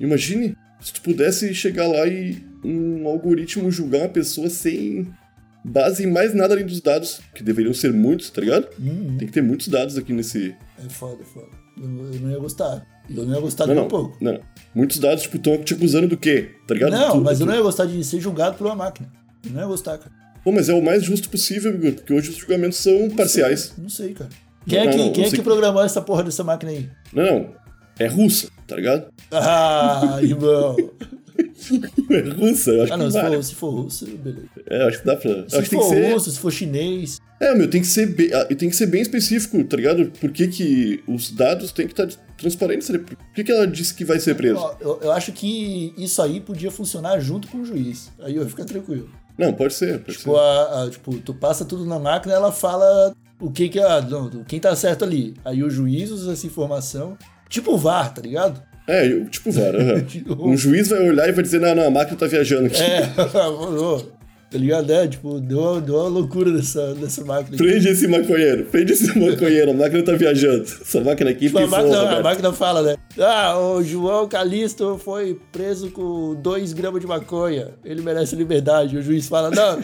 Imagine 0.00 0.56
se 0.82 0.92
tu 0.92 1.00
pudesse 1.02 1.54
chegar 1.54 1.86
lá 1.86 2.06
e 2.06 2.42
um 2.64 3.06
algoritmo 3.06 3.70
julgar 3.70 4.00
uma 4.02 4.08
pessoa 4.08 4.48
sem 4.50 5.08
base 5.64 6.04
em 6.04 6.10
mais 6.10 6.34
nada 6.34 6.54
além 6.54 6.66
dos 6.66 6.80
dados, 6.80 7.20
que 7.34 7.42
deveriam 7.42 7.72
ser 7.74 7.92
muitos, 7.92 8.30
tá 8.30 8.40
ligado? 8.40 8.68
Hum, 8.80 9.16
Tem 9.18 9.26
que 9.28 9.32
ter 9.34 9.42
muitos 9.42 9.68
dados 9.68 9.96
aqui 9.96 10.12
nesse. 10.12 10.54
é 10.78 10.88
foda, 10.88 11.22
é 11.22 11.24
foda. 11.24 11.46
Eu, 11.78 11.84
eu 12.12 12.20
não 12.20 12.30
ia 12.30 12.38
gostar. 12.38 12.84
Eu 13.08 13.24
não 13.24 13.34
ia 13.34 13.40
gostar 13.40 13.66
Não, 13.66 13.74
nem 13.74 13.80
não. 13.80 13.86
um 13.86 13.90
pouco. 13.90 14.16
Não, 14.20 14.32
não. 14.34 14.40
Muitos 14.74 14.98
dados, 14.98 15.22
tipo, 15.22 15.36
estão 15.36 15.56
te 15.58 15.74
acusando 15.74 16.08
do 16.08 16.16
quê? 16.16 16.50
Tá 16.66 16.74
ligado? 16.74 16.90
Não, 16.92 17.20
mas 17.20 17.40
eu 17.40 17.46
não 17.46 17.54
ia 17.54 17.62
gostar 17.62 17.86
de 17.86 18.02
ser 18.04 18.20
julgado 18.20 18.56
por 18.56 18.66
uma 18.66 18.74
máquina. 18.76 19.10
Eu 19.44 19.52
não 19.52 19.60
ia 19.60 19.66
gostar, 19.66 19.98
cara. 19.98 20.10
Pô, 20.44 20.50
mas 20.52 20.68
é 20.68 20.74
o 20.74 20.82
mais 20.82 21.04
justo 21.04 21.28
possível, 21.28 21.72
porque 21.78 22.12
hoje 22.12 22.30
os 22.30 22.36
julgamentos 22.36 22.78
são 22.78 23.08
parciais. 23.10 23.72
Não 23.78 23.88
sei, 23.88 24.12
cara. 24.12 24.30
Quem 24.66 24.78
é 24.78 24.84
Não, 24.84 24.90
que, 24.92 24.98
não, 24.98 25.12
quem 25.12 25.24
é 25.24 25.30
que 25.30 25.42
programou 25.42 25.82
essa 25.82 26.00
porra 26.02 26.22
dessa 26.24 26.42
máquina 26.44 26.72
aí? 26.72 26.88
Não, 27.12 27.24
não. 27.24 27.54
É 27.98 28.06
russa, 28.06 28.48
tá 28.72 28.76
ligado? 28.76 29.06
Ah, 29.30 30.18
irmão. 30.22 30.76
É 32.10 32.20
russa, 32.30 32.70
eu 32.70 32.82
acho 32.82 32.92
Ah, 32.92 32.96
não, 32.96 33.06
que 33.06 33.12
se 33.12 33.18
vale. 33.20 33.36
for, 33.36 33.42
se 33.44 33.54
for 33.54 33.70
russo, 33.70 34.06
beleza. 34.18 34.48
É, 34.68 34.82
acho 34.88 34.98
que 35.00 35.06
dá 35.06 35.16
pra. 35.16 35.48
Se 35.48 35.56
acho 35.56 35.70
for 35.70 35.82
ser. 35.84 36.12
russo, 36.12 36.30
se 36.30 36.38
for 36.38 36.50
chinês. 36.52 37.18
É, 37.40 37.54
meu, 37.54 37.68
tem 37.68 37.80
que 37.80 37.86
ser 37.86 38.06
bem, 38.06 38.32
ah, 38.32 38.44
tem 38.44 38.68
que 38.68 38.76
ser 38.76 38.86
bem 38.86 39.00
específico, 39.02 39.62
tá 39.64 39.76
ligado? 39.76 40.10
Por 40.20 40.30
que, 40.30 40.48
que 40.48 41.02
os 41.08 41.30
dados 41.30 41.72
têm 41.72 41.86
que 41.86 41.92
estar 41.92 42.08
transparentes? 42.36 42.88
Por 42.90 43.16
que, 43.34 43.44
que 43.44 43.52
ela 43.52 43.66
disse 43.66 43.94
que 43.94 44.04
vai 44.04 44.18
ser 44.20 44.34
preso? 44.34 44.56
Ó, 44.58 44.74
Eu, 44.80 45.00
eu 45.02 45.12
acho 45.12 45.32
que 45.32 45.94
isso 45.96 46.20
aí 46.22 46.40
podia 46.40 46.70
funcionar 46.70 47.18
junto 47.20 47.48
com 47.48 47.58
o 47.58 47.64
juiz. 47.64 48.10
Aí 48.20 48.36
eu 48.36 48.46
fico 48.48 48.64
tranquilo. 48.64 49.08
Não, 49.38 49.52
pode 49.52 49.72
ser, 49.74 49.98
pode 50.00 50.18
Tipo, 50.18 50.32
ser. 50.34 50.38
a- 50.38 50.82
a- 50.84 50.90
tipo, 50.90 51.18
tu 51.18 51.32
passa 51.34 51.64
tudo 51.64 51.84
na 51.86 51.98
máquina, 51.98 52.34
ela 52.34 52.52
fala 52.52 53.14
o 53.40 53.50
que 53.50 53.68
que 53.68 53.78
é. 53.80 54.02
Não, 54.02 54.28
quem 54.44 54.60
tá 54.60 54.74
certo 54.76 55.04
ali. 55.04 55.34
Aí 55.44 55.62
o 55.62 55.70
juiz 55.70 56.10
usa 56.10 56.32
essa 56.32 56.46
informação. 56.46 57.16
Tipo 57.52 57.74
o 57.74 57.76
VAR, 57.78 58.14
tá 58.14 58.22
ligado? 58.22 58.62
É, 58.88 59.06
tipo, 59.30 59.52
VAR. 59.52 59.74
aham. 59.76 60.00
Tipo- 60.08 60.48
um 60.48 60.56
juiz 60.56 60.88
vai 60.88 61.06
olhar 61.06 61.28
e 61.28 61.32
vai 61.32 61.44
dizer: 61.44 61.60
não, 61.60 61.74
não, 61.74 61.86
a 61.86 61.90
máquina 61.90 62.16
tá 62.18 62.26
viajando 62.26 62.66
aqui. 62.66 62.80
É, 62.82 63.02
tá 64.50 64.58
ligado? 64.58 64.90
É, 64.92 65.06
tipo, 65.06 65.38
deu, 65.38 65.80
deu 65.80 65.94
uma 65.96 66.08
loucura 66.08 66.50
dessa, 66.50 66.94
dessa 66.94 67.22
máquina. 67.24 67.54
aqui. 67.56 67.64
Prende 67.64 67.88
esse 67.88 68.08
maconheiro, 68.08 68.64
prende 68.64 68.92
esse 68.92 69.18
maconheiro, 69.18 69.70
a 69.70 69.74
máquina 69.74 70.02
tá 70.02 70.12
viajando. 70.12 70.62
Essa 70.62 71.00
máquina 71.02 71.30
aqui 71.30 71.46
Tipo, 71.46 71.58
a, 71.58 71.62
pifou, 71.62 71.78
máquina, 71.78 71.96
a 71.96 72.02
Roberto. 72.02 72.22
máquina 72.24 72.52
fala, 72.52 72.82
né? 72.82 72.96
Ah, 73.18 73.58
o 73.58 73.82
João 73.82 74.26
Calisto 74.28 74.98
foi 75.02 75.38
preso 75.52 75.90
com 75.90 76.34
2 76.42 76.72
gramas 76.72 77.00
de 77.00 77.06
maconha. 77.06 77.68
Ele 77.84 78.02
merece 78.02 78.34
liberdade. 78.34 78.96
O 78.96 79.02
juiz 79.02 79.28
fala, 79.28 79.50
não, 79.50 79.82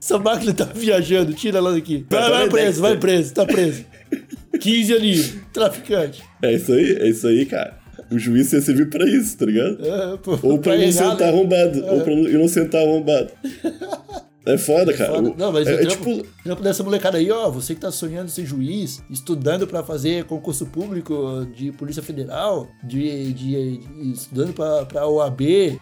essa 0.00 0.18
máquina 0.18 0.52
tá 0.54 0.64
viajando, 0.74 1.32
tira 1.34 1.58
ela 1.58 1.72
daqui. 1.72 2.04
Vai, 2.10 2.30
vai 2.30 2.48
preso, 2.48 2.80
vai 2.82 2.96
preso, 2.98 3.32
tá 3.34 3.44
preso. 3.46 3.84
15 4.60 4.92
ali, 4.92 5.22
traficante. 5.52 6.22
É 6.42 6.52
isso 6.52 6.72
aí, 6.72 6.96
é 7.00 7.08
isso 7.08 7.26
aí, 7.26 7.46
cara. 7.46 7.78
O 8.10 8.18
juiz 8.18 8.52
ia 8.52 8.60
servir 8.60 8.88
pra 8.90 9.04
isso, 9.06 9.36
tá 9.38 9.46
ligado? 9.46 9.78
É, 9.84 10.16
pô, 10.16 10.38
Ou 10.42 10.58
pra 10.58 10.74
errar, 10.74 10.82
inocentar 10.84 11.18
né? 11.18 11.28
arrombado. 11.28 11.86
Ou 11.86 12.00
pra 12.00 12.12
inocentar 12.12 12.82
arrombado. 12.82 13.30
É 14.54 14.58
foda, 14.58 14.92
cara. 14.92 15.12
Foda. 15.14 15.30
O- 15.30 15.36
Não, 15.36 15.52
mas 15.52 15.66
é, 15.68 15.72
o 15.72 15.74
é 15.74 15.86
trampo, 15.86 16.14
tipo. 16.16 16.26
trampo 16.44 16.62
dessa 16.62 16.82
molecada 16.82 17.18
aí, 17.18 17.30
ó, 17.30 17.50
você 17.50 17.74
que 17.74 17.80
tá 17.80 17.90
sonhando 17.90 18.30
ser 18.30 18.44
juiz, 18.46 19.02
estudando 19.10 19.66
pra 19.66 19.82
fazer 19.82 20.24
concurso 20.24 20.66
público 20.66 21.46
de 21.56 21.72
Polícia 21.72 22.02
Federal, 22.02 22.68
de, 22.84 23.32
de, 23.32 23.78
de- 23.78 24.12
estudando 24.12 24.52
pra, 24.52 24.84
pra 24.86 25.06
OAB, 25.08 25.78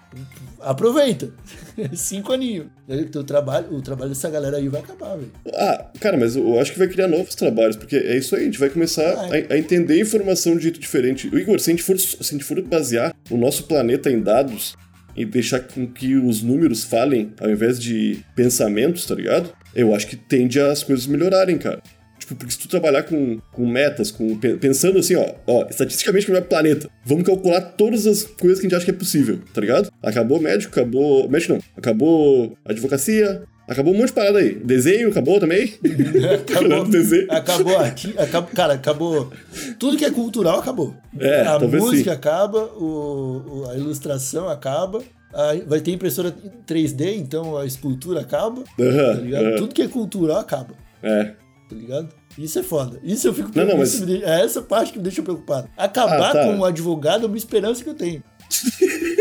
aproveita. 0.61 1.31
Cinco 1.95 2.33
aninhos. 2.33 2.67
O 3.15 3.25
trabalho, 3.25 3.75
o 3.75 3.83
trabalho 3.83 4.09
dessa 4.11 4.31
galera 4.31 4.57
aí 4.57 4.69
vai 4.69 4.81
acabar, 4.81 5.17
velho. 5.17 5.31
Ah, 5.55 5.87
cara, 6.01 6.17
mas 6.17 6.37
eu 6.37 6.59
acho 6.61 6.73
que 6.73 6.79
vai 6.79 6.89
criar 6.89 7.07
novos 7.09 7.35
trabalhos, 7.35 7.77
porque 7.77 7.97
é 7.97 8.17
isso 8.17 8.35
aí, 8.35 8.43
a 8.43 8.45
gente 8.47 8.59
vai 8.59 8.71
começar 8.71 9.15
Vai. 9.29 9.47
a, 9.51 9.55
a 9.55 9.59
entender 9.59 10.01
informação 10.01 10.57
de 10.57 10.63
jeito 10.63 10.81
diferente. 10.81 11.29
O 11.29 11.39
Igor, 11.39 11.59
se 11.61 11.71
a, 11.71 11.73
gente 11.73 11.83
for, 11.83 11.99
se 11.99 12.17
a 12.21 12.25
gente 12.25 12.45
for 12.45 12.61
basear 12.63 13.15
o 13.31 13.37
nosso 13.37 13.65
planeta 13.65 14.11
em 14.11 14.21
dados 14.21 14.75
e 15.19 15.25
deixar 15.25 15.61
com 15.61 15.87
que 15.87 16.15
os 16.17 16.43
números 16.43 16.85
falem 16.85 17.33
ao 17.41 17.51
invés 17.51 17.79
de 17.79 18.21
pensamentos, 18.37 19.05
tá 19.05 19.15
ligado? 19.15 19.53
Eu 19.75 19.95
acho 19.95 20.07
que 20.07 20.17
tende 20.17 20.61
as 20.61 20.83
coisas 20.83 21.07
melhorarem, 21.07 21.59
cara. 21.59 21.83
Tipo, 22.19 22.35
porque 22.35 22.53
se 22.53 22.59
tu 22.59 22.69
trabalhar 22.69 23.05
com, 23.05 23.39
com 23.53 23.67
metas, 23.67 24.11
com, 24.11 24.37
pe- 24.39 24.57
pensando 24.57 24.99
assim, 24.99 25.15
ó, 25.15 25.35
ó, 25.47 25.67
estatisticamente 25.71 26.31
no 26.31 26.43
planeta, 26.43 26.89
vamos 27.05 27.25
calcular 27.25 27.61
todas 27.61 28.07
as 28.07 28.23
coisas 28.25 28.61
que 28.61 28.67
a 28.67 28.69
gente 28.69 28.77
acha 28.77 28.85
que 28.85 28.91
é 28.91 28.95
possível, 28.95 29.41
tá 29.55 29.61
ligado? 29.61 29.91
Acabou 30.03 30.41
médico, 30.41 30.73
acabou. 30.73 31.29
Médico 31.29 31.55
não. 31.55 31.61
Acabou 31.77 32.57
advocacia, 32.65 33.43
Acabou 33.69 33.93
um 33.93 33.99
monte 33.99 34.09
de 34.09 34.15
parada 34.15 34.39
aí. 34.39 34.55
Desenho 34.55 35.11
acabou 35.11 35.39
também? 35.39 35.75
Acabou. 36.49 36.89
Desenho. 36.89 37.27
Acabou 37.31 37.77
aqui, 37.79 38.15
acabou, 38.19 38.51
cara, 38.55 38.73
acabou. 38.75 39.33
Tudo 39.79 39.97
que 39.97 40.05
é 40.07 40.11
cultural 40.11 40.59
acabou. 40.61 40.95
É, 41.21 41.43
a 41.43 41.59
música 41.59 42.11
sim. 42.13 42.17
acaba, 42.17 42.65
o, 42.75 43.65
o- 43.65 43.71
a 43.71 43.75
ilustração 43.77 44.49
acaba, 44.49 45.03
a- 45.35 45.55
vai 45.67 45.81
ter 45.81 45.91
impressora 45.93 46.35
3D, 46.67 47.15
então 47.17 47.59
a 47.59 47.67
escultura 47.67 48.21
acaba, 48.21 48.65
Aham, 48.81 49.15
tá 49.17 49.21
ligado? 49.21 49.57
Tudo 49.59 49.75
que 49.75 49.83
é 49.83 49.89
cultural 49.89 50.39
acaba, 50.39 50.75
É. 51.03 51.25
tá 51.69 51.77
ligado? 51.77 52.09
Isso 52.39 52.59
é 52.59 52.63
foda. 52.63 52.99
Isso 53.05 53.29
eu 53.29 53.35
fico 53.35 53.51
Não, 53.55 53.67
não, 53.67 53.77
mas- 53.79 54.01
deixa- 54.01 54.25
É 54.25 54.45
essa 54.45 54.63
parte 54.63 54.93
que 54.93 54.99
me 54.99 55.05
deixa 55.05 55.23
preocupado. 55.23 55.69
Acabar 55.77 56.31
Ah, 56.31 56.33
tá. 56.33 56.45
com 56.45 56.55
um 56.55 56.65
advogado 56.65 57.25
é 57.25 57.27
uma 57.27 57.37
esperança 57.37 57.83
que 57.85 57.91
eu 57.91 57.95
tenho. 57.95 58.23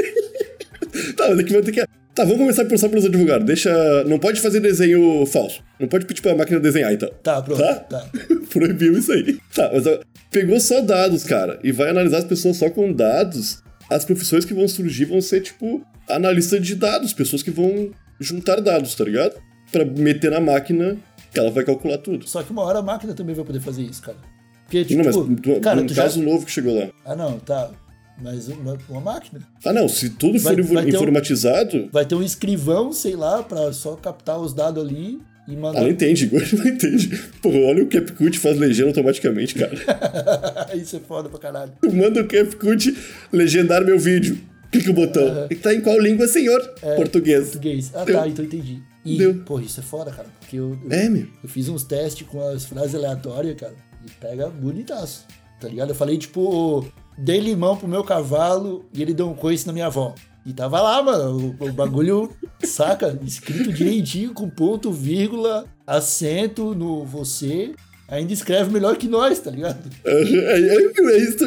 Tá, 1.15 1.29
mas 1.29 1.39
aqui 1.39 1.53
vai 1.53 1.61
ter 1.61 1.71
que. 1.71 1.85
Tá, 2.17 2.23
vamos 2.23 2.39
começar 2.39 2.63
a 2.63 2.65
pensar 2.65 2.89
pelos 2.89 3.05
advogados. 3.05 3.45
Deixa. 3.45 4.03
Não 4.05 4.17
pode 4.17 4.41
fazer 4.41 4.59
desenho 4.59 5.23
falso. 5.27 5.61
Não 5.79 5.87
pode 5.87 6.07
pedir 6.07 6.23
pra 6.23 6.35
máquina 6.35 6.59
desenhar, 6.59 6.91
então. 6.91 7.11
Tá, 7.21 7.39
pronto. 7.43 7.61
Tá? 7.61 7.75
Tá. 7.75 8.09
Proibiu 8.49 8.97
isso 8.97 9.11
aí. 9.11 9.37
Tá, 9.53 9.69
mas 9.71 9.85
ó, 9.85 9.99
pegou 10.31 10.59
só 10.59 10.81
dados, 10.81 11.23
cara, 11.23 11.59
e 11.63 11.71
vai 11.71 11.91
analisar 11.91 12.17
as 12.17 12.23
pessoas 12.23 12.57
só 12.57 12.71
com 12.71 12.91
dados. 12.91 13.61
As 13.87 14.03
profissões 14.03 14.45
que 14.45 14.53
vão 14.55 14.67
surgir 14.67 15.05
vão 15.05 15.21
ser, 15.21 15.41
tipo, 15.41 15.85
analista 16.09 16.59
de 16.59 16.73
dados, 16.73 17.13
pessoas 17.13 17.43
que 17.43 17.51
vão 17.51 17.91
juntar 18.19 18.61
dados, 18.61 18.95
tá 18.95 19.03
ligado? 19.03 19.35
Pra 19.71 19.85
meter 19.85 20.31
na 20.31 20.39
máquina 20.39 20.97
que 21.31 21.39
ela 21.39 21.51
vai 21.51 21.63
calcular 21.63 21.99
tudo. 21.99 22.27
Só 22.27 22.41
que 22.41 22.51
uma 22.51 22.63
hora 22.63 22.79
a 22.79 22.81
máquina 22.81 23.13
também 23.13 23.35
vai 23.35 23.45
poder 23.45 23.59
fazer 23.59 23.83
isso, 23.83 24.01
cara. 24.01 24.17
Porque, 24.63 24.85
tipo, 24.85 24.97
não, 24.97 25.05
mas 25.05 25.15
tu, 25.15 25.61
cara, 25.61 25.81
um 25.81 25.85
tu 25.85 25.93
já... 25.93 26.01
caso 26.01 26.19
novo 26.23 26.47
que 26.47 26.51
chegou 26.51 26.79
lá. 26.79 26.87
Ah, 27.05 27.15
não, 27.15 27.37
tá. 27.37 27.69
Mas 28.21 28.47
uma, 28.47 28.77
uma 28.89 29.01
máquina. 29.01 29.41
Ah, 29.63 29.71
não, 29.71 29.87
se 29.87 30.09
tudo 30.11 30.39
Vai- 30.39 30.55
for 30.55 30.63
vai 30.63 30.85
ter 30.85 30.91
um- 30.91 30.95
informatizado. 30.95 31.89
Vai 31.91 32.05
ter 32.05 32.15
um 32.15 32.23
escrivão, 32.23 32.91
sei 32.91 33.15
lá, 33.15 33.43
pra 33.43 33.71
só 33.71 33.95
captar 33.95 34.39
os 34.39 34.53
dados 34.53 34.83
ali 34.83 35.19
e 35.47 35.55
mandar. 35.55 35.79
Ah, 35.79 35.83
não 35.83 35.89
entende, 35.89 36.29
não 36.57 36.67
entende. 36.67 37.09
Pô, 37.41 37.49
olha 37.49 37.83
o 37.83 37.87
CapCut 37.87 38.39
faz 38.39 38.57
legenda 38.57 38.89
automaticamente, 38.89 39.53
cara. 39.55 39.75
Isso 40.75 40.95
é 40.95 40.99
foda 40.99 41.29
pra 41.29 41.37
caralho. 41.39 41.73
Tu 41.81 41.93
manda 41.93 42.21
o 42.21 42.27
CapCut 42.27 42.97
legendar 43.31 43.85
meu 43.85 43.99
vídeo. 43.99 44.37
Clica 44.71 44.89
o 44.91 44.93
botão. 44.93 45.47
E 45.49 45.55
tá 45.55 45.73
em 45.73 45.79
qual 45.79 45.97
língua, 45.99 46.27
senhor? 46.27 46.59
Português. 46.97 47.43
Português. 47.51 47.91
Ah, 47.93 48.03
Deu. 48.03 48.15
tá, 48.17 48.27
então 48.27 48.43
entendi. 48.43 48.81
E, 49.05 49.17
Deu. 49.17 49.35
pô, 49.45 49.59
isso 49.61 49.79
é 49.79 49.83
foda, 49.83 50.11
cara. 50.11 50.27
Porque 50.41 50.57
eu, 50.57 50.77
eu, 50.83 50.91
É, 50.91 51.07
meu. 51.07 51.25
eu 51.41 51.47
fiz 51.47 51.69
uns 51.69 51.83
testes 51.85 52.27
com 52.27 52.41
as 52.49 52.65
frases 52.65 52.93
aleatórias, 52.95 53.55
cara. 53.57 53.73
E 54.05 54.09
pega 54.19 54.49
bonitaço. 54.49 55.25
Tá 55.61 55.69
ligado? 55.69 55.89
Eu 55.89 55.95
falei, 55.95 56.17
tipo, 56.17 56.85
dei 57.17 57.39
limão 57.39 57.75
pro 57.75 57.87
meu 57.87 58.03
cavalo 58.03 58.85
e 58.93 59.01
ele 59.01 59.13
deu 59.13 59.29
um 59.29 59.33
coice 59.33 59.65
na 59.65 59.73
minha 59.73 59.87
avó. 59.87 60.13
E 60.45 60.53
tava 60.53 60.81
lá, 60.81 61.03
mano, 61.03 61.55
o, 61.59 61.65
o 61.65 61.73
bagulho, 61.73 62.31
saca? 62.63 63.19
Escrito 63.25 63.73
direitinho, 63.73 64.33
com 64.33 64.49
ponto, 64.49 64.91
vírgula, 64.91 65.65
acento 65.85 66.73
no 66.73 67.03
você. 67.03 67.73
Ainda 68.07 68.31
escreve 68.31 68.71
melhor 68.71 68.95
que 68.95 69.07
nós, 69.07 69.39
tá 69.39 69.51
ligado? 69.51 69.89
É, 70.05 70.11
é, 70.11 71.15
é 71.15 71.17
isso. 71.17 71.37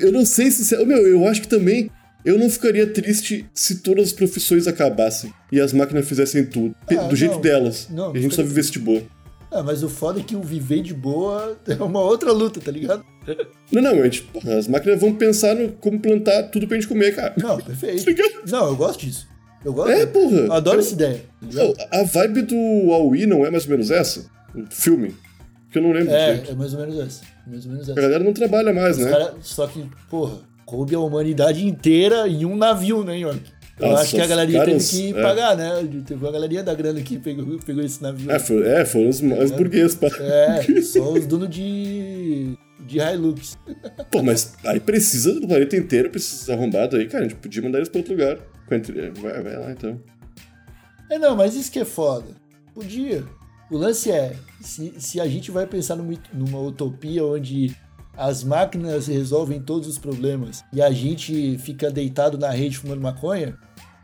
Eu 0.00 0.10
não 0.10 0.24
sei 0.24 0.50
se. 0.50 0.74
Meu, 0.86 1.06
eu 1.06 1.28
acho 1.28 1.42
que 1.42 1.48
também. 1.48 1.90
Eu 2.24 2.38
não 2.38 2.50
ficaria 2.50 2.86
triste 2.86 3.46
se 3.54 3.76
todas 3.76 4.08
as 4.08 4.12
profissões 4.12 4.66
acabassem 4.66 5.32
e 5.52 5.60
as 5.60 5.72
máquinas 5.72 6.06
fizessem 6.06 6.44
tudo. 6.44 6.74
Ah, 6.90 7.04
do 7.04 7.14
jeito 7.14 7.34
não. 7.34 7.40
delas. 7.40 7.88
Não, 7.90 8.14
e 8.14 8.18
a 8.18 8.20
gente 8.20 8.34
só 8.34 8.42
vivesse 8.42 8.72
de 8.72 8.78
boa. 8.80 9.02
Ah, 9.50 9.62
mas 9.62 9.82
o 9.82 9.88
foda 9.88 10.20
é 10.20 10.22
que 10.22 10.36
o 10.36 10.42
viver 10.42 10.82
de 10.82 10.92
boa 10.94 11.56
é 11.66 11.82
uma 11.82 12.00
outra 12.00 12.32
luta, 12.32 12.60
tá 12.60 12.70
ligado? 12.70 13.04
Não, 13.70 13.82
não, 13.82 13.90
a 14.00 14.04
gente, 14.04 14.22
porra, 14.22 14.54
as 14.56 14.66
máquinas 14.66 14.98
vão 14.98 15.14
pensar 15.14 15.54
no 15.54 15.70
como 15.72 16.00
plantar 16.00 16.44
tudo 16.44 16.66
pra 16.66 16.76
gente 16.76 16.88
comer, 16.88 17.14
cara. 17.14 17.34
Não, 17.36 17.58
perfeito. 17.60 18.14
Tá? 18.14 18.22
Não, 18.50 18.68
eu 18.68 18.76
gosto 18.76 19.00
disso. 19.00 19.28
Eu 19.62 19.72
gosto. 19.74 19.90
É, 19.90 20.06
porra. 20.06 20.36
Eu 20.38 20.52
adoro 20.52 20.76
Eu- 20.78 20.80
essa 20.80 20.94
ideia. 20.94 21.22
tá? 21.76 21.98
A 22.00 22.04
vibe 22.04 22.42
do 22.42 22.56
Aoi 22.92 23.26
não 23.26 23.44
é 23.44 23.50
mais 23.50 23.64
ou 23.64 23.70
menos 23.70 23.90
essa? 23.90 24.24
O 24.54 24.64
filme? 24.70 25.14
Que 25.70 25.76
eu 25.78 25.82
não 25.82 25.92
lembro 25.92 26.10
É, 26.14 26.42
é 26.48 26.54
mais 26.54 26.72
ou 26.72 26.80
menos 26.80 26.98
essa. 26.98 27.20
Mais 27.46 27.66
ou 27.66 27.72
menos 27.72 27.88
A 27.90 27.92
essa. 27.92 28.00
galera 28.00 28.24
não 28.24 28.32
trabalha 28.32 28.72
mais, 28.72 28.96
Os 28.96 29.04
né? 29.04 29.10
cara- 29.10 29.34
só 29.42 29.66
que, 29.66 29.84
porra, 30.08 30.38
coube 30.64 30.94
a 30.94 30.98
humanidade 31.00 31.66
inteira 31.66 32.26
em 32.26 32.46
um 32.46 32.56
navio, 32.56 33.04
né, 33.04 33.18
York? 33.18 33.42
Eu 33.80 33.88
Nossa, 33.88 34.02
acho 34.02 34.14
que 34.14 34.20
a 34.20 34.24
os 34.24 34.28
galerinha 34.28 34.58
caras- 34.64 34.90
teve 34.90 35.12
que 35.12 35.18
é. 35.18 35.22
pagar, 35.22 35.56
né? 35.56 35.88
Teve 36.06 36.24
uma 36.24 36.32
galerinha 36.32 36.62
da 36.64 36.74
grana 36.74 37.00
que 37.00 37.18
pegou, 37.18 37.58
pegou 37.64 37.82
esse 37.84 38.02
navio. 38.02 38.30
É, 38.30 38.38
for, 38.38 38.64
é, 38.66 38.84
foram 38.84 39.08
os 39.08 39.20
mais 39.20 39.50
burgueses, 39.50 39.94
pá. 39.94 40.08
É, 40.18 40.80
só 40.82 41.12
os 41.12 41.26
donos 41.26 41.48
de. 41.48 42.56
de 42.80 42.98
Hilux. 42.98 43.56
Pô, 44.10 44.22
mas 44.22 44.54
aí 44.64 44.80
precisa 44.80 45.32
do 45.40 45.46
planeta 45.46 45.76
inteiro, 45.76 46.10
precisa 46.10 46.54
arrombado 46.54 46.96
aí, 46.96 47.06
cara. 47.06 47.24
A 47.24 47.28
gente 47.28 47.38
podia 47.38 47.62
mandar 47.62 47.78
eles 47.78 47.88
pra 47.88 47.98
outro 48.00 48.14
lugar. 48.14 48.38
Vai, 49.20 49.42
vai 49.42 49.56
lá 49.56 49.70
então. 49.72 50.00
É, 51.10 51.18
não, 51.18 51.34
mas 51.36 51.54
isso 51.54 51.70
que 51.72 51.78
é 51.78 51.84
foda. 51.84 52.26
Podia. 52.74 53.24
O 53.70 53.76
lance 53.76 54.10
é, 54.10 54.34
se, 54.60 54.92
se 54.98 55.20
a 55.20 55.26
gente 55.26 55.50
vai 55.50 55.66
pensar 55.66 55.96
numa, 55.96 56.14
numa 56.32 56.60
utopia 56.60 57.24
onde 57.24 57.74
as 58.16 58.42
máquinas 58.42 59.06
resolvem 59.06 59.60
todos 59.60 59.86
os 59.88 59.96
problemas 59.98 60.64
e 60.72 60.82
a 60.82 60.90
gente 60.90 61.56
fica 61.58 61.90
deitado 61.90 62.36
na 62.36 62.50
rede 62.50 62.76
fumando 62.76 63.00
maconha, 63.00 63.56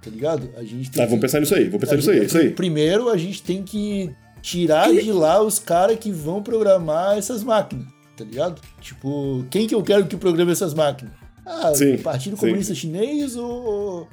tá 0.04 0.10
ligado? 0.10 0.50
A 0.56 0.62
gente 0.62 0.90
tem 0.90 1.02
Tá, 1.02 1.04
vamos 1.04 1.14
que- 1.14 1.20
pensar 1.22 1.40
nisso 1.40 1.54
aí, 1.54 1.64
vamos 1.64 1.80
pensar 1.80 1.94
a 1.94 1.96
nisso 1.96 2.10
aí, 2.10 2.24
isso 2.26 2.38
aí. 2.38 2.50
Primeiro, 2.50 3.08
a 3.08 3.16
gente 3.16 3.42
tem 3.42 3.62
que 3.62 4.10
tirar 4.42 4.92
de 4.92 5.10
lá 5.12 5.42
os 5.42 5.58
caras 5.58 5.98
que 5.98 6.10
vão 6.12 6.42
programar 6.42 7.16
essas 7.16 7.42
máquinas, 7.42 7.86
tá 8.16 8.24
ligado? 8.24 8.60
Tipo, 8.80 9.44
quem 9.50 9.66
que 9.66 9.74
eu 9.74 9.82
quero 9.82 10.06
que 10.06 10.16
programe 10.16 10.52
essas 10.52 10.74
máquinas? 10.74 11.14
Ah, 11.46 11.72
Sim, 11.74 11.94
o 11.94 11.98
Partido 11.98 12.36
sim. 12.36 12.40
Comunista 12.46 12.74
Chinês 12.74 13.36
ou 13.36 14.08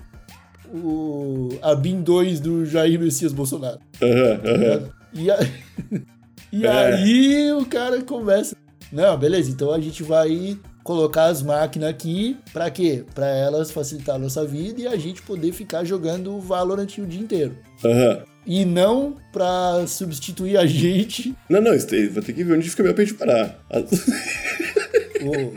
o 0.73 1.49
a 1.61 1.75
BIM 1.75 2.01
2 2.01 2.39
do 2.39 2.65
Jair 2.65 2.99
Messias 2.99 3.33
Bolsonaro? 3.33 3.79
Aham, 4.01 4.41
aham. 4.45 4.89
E, 5.13 5.29
a- 5.29 5.39
e 6.51 6.65
É. 6.65 6.69
aí 6.69 7.51
o 7.53 7.65
cara 7.65 8.01
conversa. 8.01 8.55
Não, 8.91 9.17
beleza, 9.17 9.49
então 9.49 9.71
a 9.71 9.79
gente 9.79 10.03
vai 10.03 10.57
colocar 10.83 11.25
as 11.25 11.41
máquinas 11.41 11.89
aqui 11.89 12.37
pra 12.53 12.69
quê? 12.71 13.03
Pra 13.13 13.27
elas 13.27 13.71
facilitar 13.71 14.15
a 14.15 14.19
nossa 14.19 14.45
vida 14.45 14.81
e 14.81 14.87
a 14.87 14.97
gente 14.97 15.21
poder 15.21 15.51
ficar 15.51 15.83
jogando 15.83 16.39
Valorant 16.39 16.97
o 16.97 17.05
dia 17.05 17.21
inteiro. 17.21 17.57
Aham. 17.85 18.23
E 18.45 18.65
não 18.65 19.17
pra 19.31 19.85
substituir 19.87 20.57
a 20.57 20.65
gente. 20.65 21.35
Não, 21.47 21.61
não, 21.61 21.75
isso 21.75 21.93
aí, 21.93 22.07
vou 22.07 22.23
ter 22.23 22.33
que 22.33 22.43
ver 22.43 22.57
onde 22.57 22.69
fica 22.69 22.81
meu 22.81 22.95
gente 22.97 23.13
parar. 23.13 23.59
O, 25.21 25.27
o- 25.27 25.47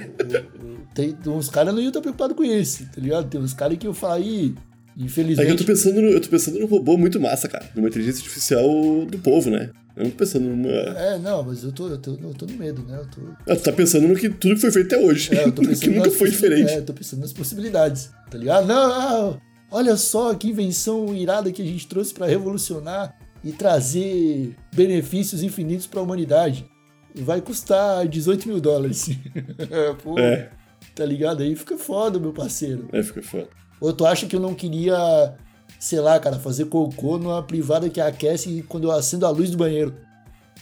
o- 0.72 0.84
tem 0.94 1.16
uns 1.26 1.48
caras 1.48 1.74
iam 1.74 1.88
estar 1.88 2.00
preocupados 2.00 2.36
com 2.36 2.44
isso, 2.44 2.84
tá 2.94 3.00
ligado? 3.00 3.28
Tem 3.28 3.40
uns 3.40 3.54
caras 3.54 3.78
que 3.78 3.86
eu 3.86 3.94
falo 3.94 4.14
aí, 4.14 4.54
É 4.54 4.94
que 4.96 5.00
eu 5.00 5.06
infelizmente. 5.06 5.56
tô 5.56 5.64
pensando 5.64 6.00
no, 6.02 6.08
eu 6.08 6.20
tô 6.20 6.28
pensando 6.28 6.58
num 6.60 6.66
robô 6.66 6.96
muito 6.98 7.18
massa, 7.18 7.48
cara. 7.48 7.68
Numa 7.74 7.88
inteligência 7.88 8.20
artificial 8.20 8.68
do 9.06 9.18
povo, 9.18 9.50
né? 9.50 9.70
Eu 9.96 10.04
não 10.04 10.10
tô 10.10 10.16
pensando 10.18 10.44
numa. 10.48 10.68
É, 10.68 11.18
não, 11.18 11.42
mas 11.44 11.62
eu 11.62 11.70
tô, 11.72 11.88
eu 11.88 11.98
tô, 11.98 12.14
eu 12.14 12.34
tô 12.34 12.46
no 12.46 12.54
medo, 12.54 12.82
né? 12.82 12.98
Eu 12.98 13.06
tô, 13.06 13.20
Ah, 13.48 13.54
tu 13.56 13.62
tá 13.62 13.72
pensando 13.72 14.08
no 14.08 14.16
que 14.16 14.28
tudo 14.28 14.54
que 14.56 14.60
foi 14.60 14.72
feito 14.72 14.94
até 14.94 15.04
hoje. 15.04 15.34
É, 15.36 15.44
eu 15.44 15.52
tô 15.52 15.62
que 15.62 15.68
pensando 15.68 15.94
nunca 15.94 16.08
nas 16.08 16.16
foi 16.18 16.30
diferente. 16.30 16.70
É, 16.72 16.78
eu 16.78 16.84
tô 16.84 16.92
pensando 16.92 17.20
nas 17.20 17.32
possibilidades, 17.32 18.10
tá 18.30 18.36
ligado? 18.36 18.66
Não, 18.66 18.76
ah, 18.92 19.38
olha 19.70 19.96
só 19.96 20.34
que 20.34 20.48
invenção 20.48 21.14
irada 21.14 21.52
que 21.52 21.62
a 21.62 21.64
gente 21.64 21.86
trouxe 21.86 22.12
pra 22.12 22.26
revolucionar 22.26 23.16
e 23.44 23.52
trazer 23.52 24.56
benefícios 24.74 25.42
infinitos 25.42 25.86
pra 25.86 26.02
humanidade. 26.02 26.66
Vai 27.14 27.40
custar 27.40 28.08
18 28.08 28.48
mil 28.48 28.60
dólares. 28.60 29.08
Pô, 30.02 30.18
É. 30.18 30.50
tá 30.94 31.04
ligado? 31.04 31.42
Aí 31.42 31.54
fica 31.54 31.78
foda, 31.78 32.18
meu 32.18 32.32
parceiro. 32.32 32.88
É, 32.92 33.02
fica 33.02 33.22
foda. 33.22 33.48
Ou 33.80 33.92
tu 33.92 34.04
acha 34.06 34.26
que 34.26 34.34
eu 34.34 34.40
não 34.40 34.54
queria, 34.54 35.34
sei 35.84 36.00
lá, 36.00 36.18
cara, 36.18 36.38
fazer 36.38 36.64
cocô 36.64 37.18
numa 37.18 37.42
privada 37.42 37.90
que 37.90 38.00
aquece 38.00 38.64
quando 38.66 38.84
eu 38.84 38.90
acendo 38.90 39.26
a 39.26 39.30
luz 39.30 39.50
do 39.50 39.58
banheiro? 39.58 39.94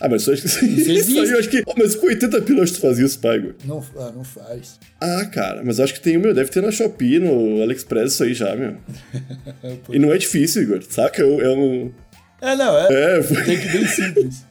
Ah, 0.00 0.08
mas 0.08 0.26
eu 0.26 0.32
acho 0.32 0.42
que 0.42 0.48
isso, 0.48 0.64
isso 0.90 1.20
aí 1.20 1.30
eu 1.30 1.38
acho 1.38 1.48
que. 1.48 1.62
Oh, 1.64 1.74
mas 1.78 1.94
com 1.94 2.06
80 2.06 2.42
pila 2.42 2.58
eu 2.58 2.62
acho 2.64 2.72
que 2.72 2.80
tu 2.80 2.82
faz 2.86 2.98
isso, 2.98 3.20
pai, 3.20 3.36
Igor. 3.36 3.54
Não, 3.64 3.84
ah, 3.96 4.10
não 4.12 4.24
faz. 4.24 4.80
Ah, 5.00 5.24
cara, 5.26 5.62
mas 5.64 5.78
eu 5.78 5.84
acho 5.84 5.94
que 5.94 6.00
tem, 6.00 6.18
meu, 6.18 6.34
deve 6.34 6.50
ter 6.50 6.60
na 6.60 6.72
Shopee, 6.72 7.20
no 7.20 7.62
AliExpress 7.62 8.14
isso 8.14 8.24
aí 8.24 8.34
já, 8.34 8.56
meu. 8.56 8.76
E 9.92 9.98
não 10.00 10.12
é 10.12 10.18
difícil, 10.18 10.62
Igor, 10.62 10.82
saca? 10.88 11.22
É 11.22 11.48
um- 11.48 11.92
É. 12.40 12.52
É, 12.52 12.56
não, 12.56 12.76
é. 12.76 12.88
É, 13.18 13.22
Tem 13.22 13.60
que 13.60 13.68
bem 13.68 13.86
simples. 13.86 14.44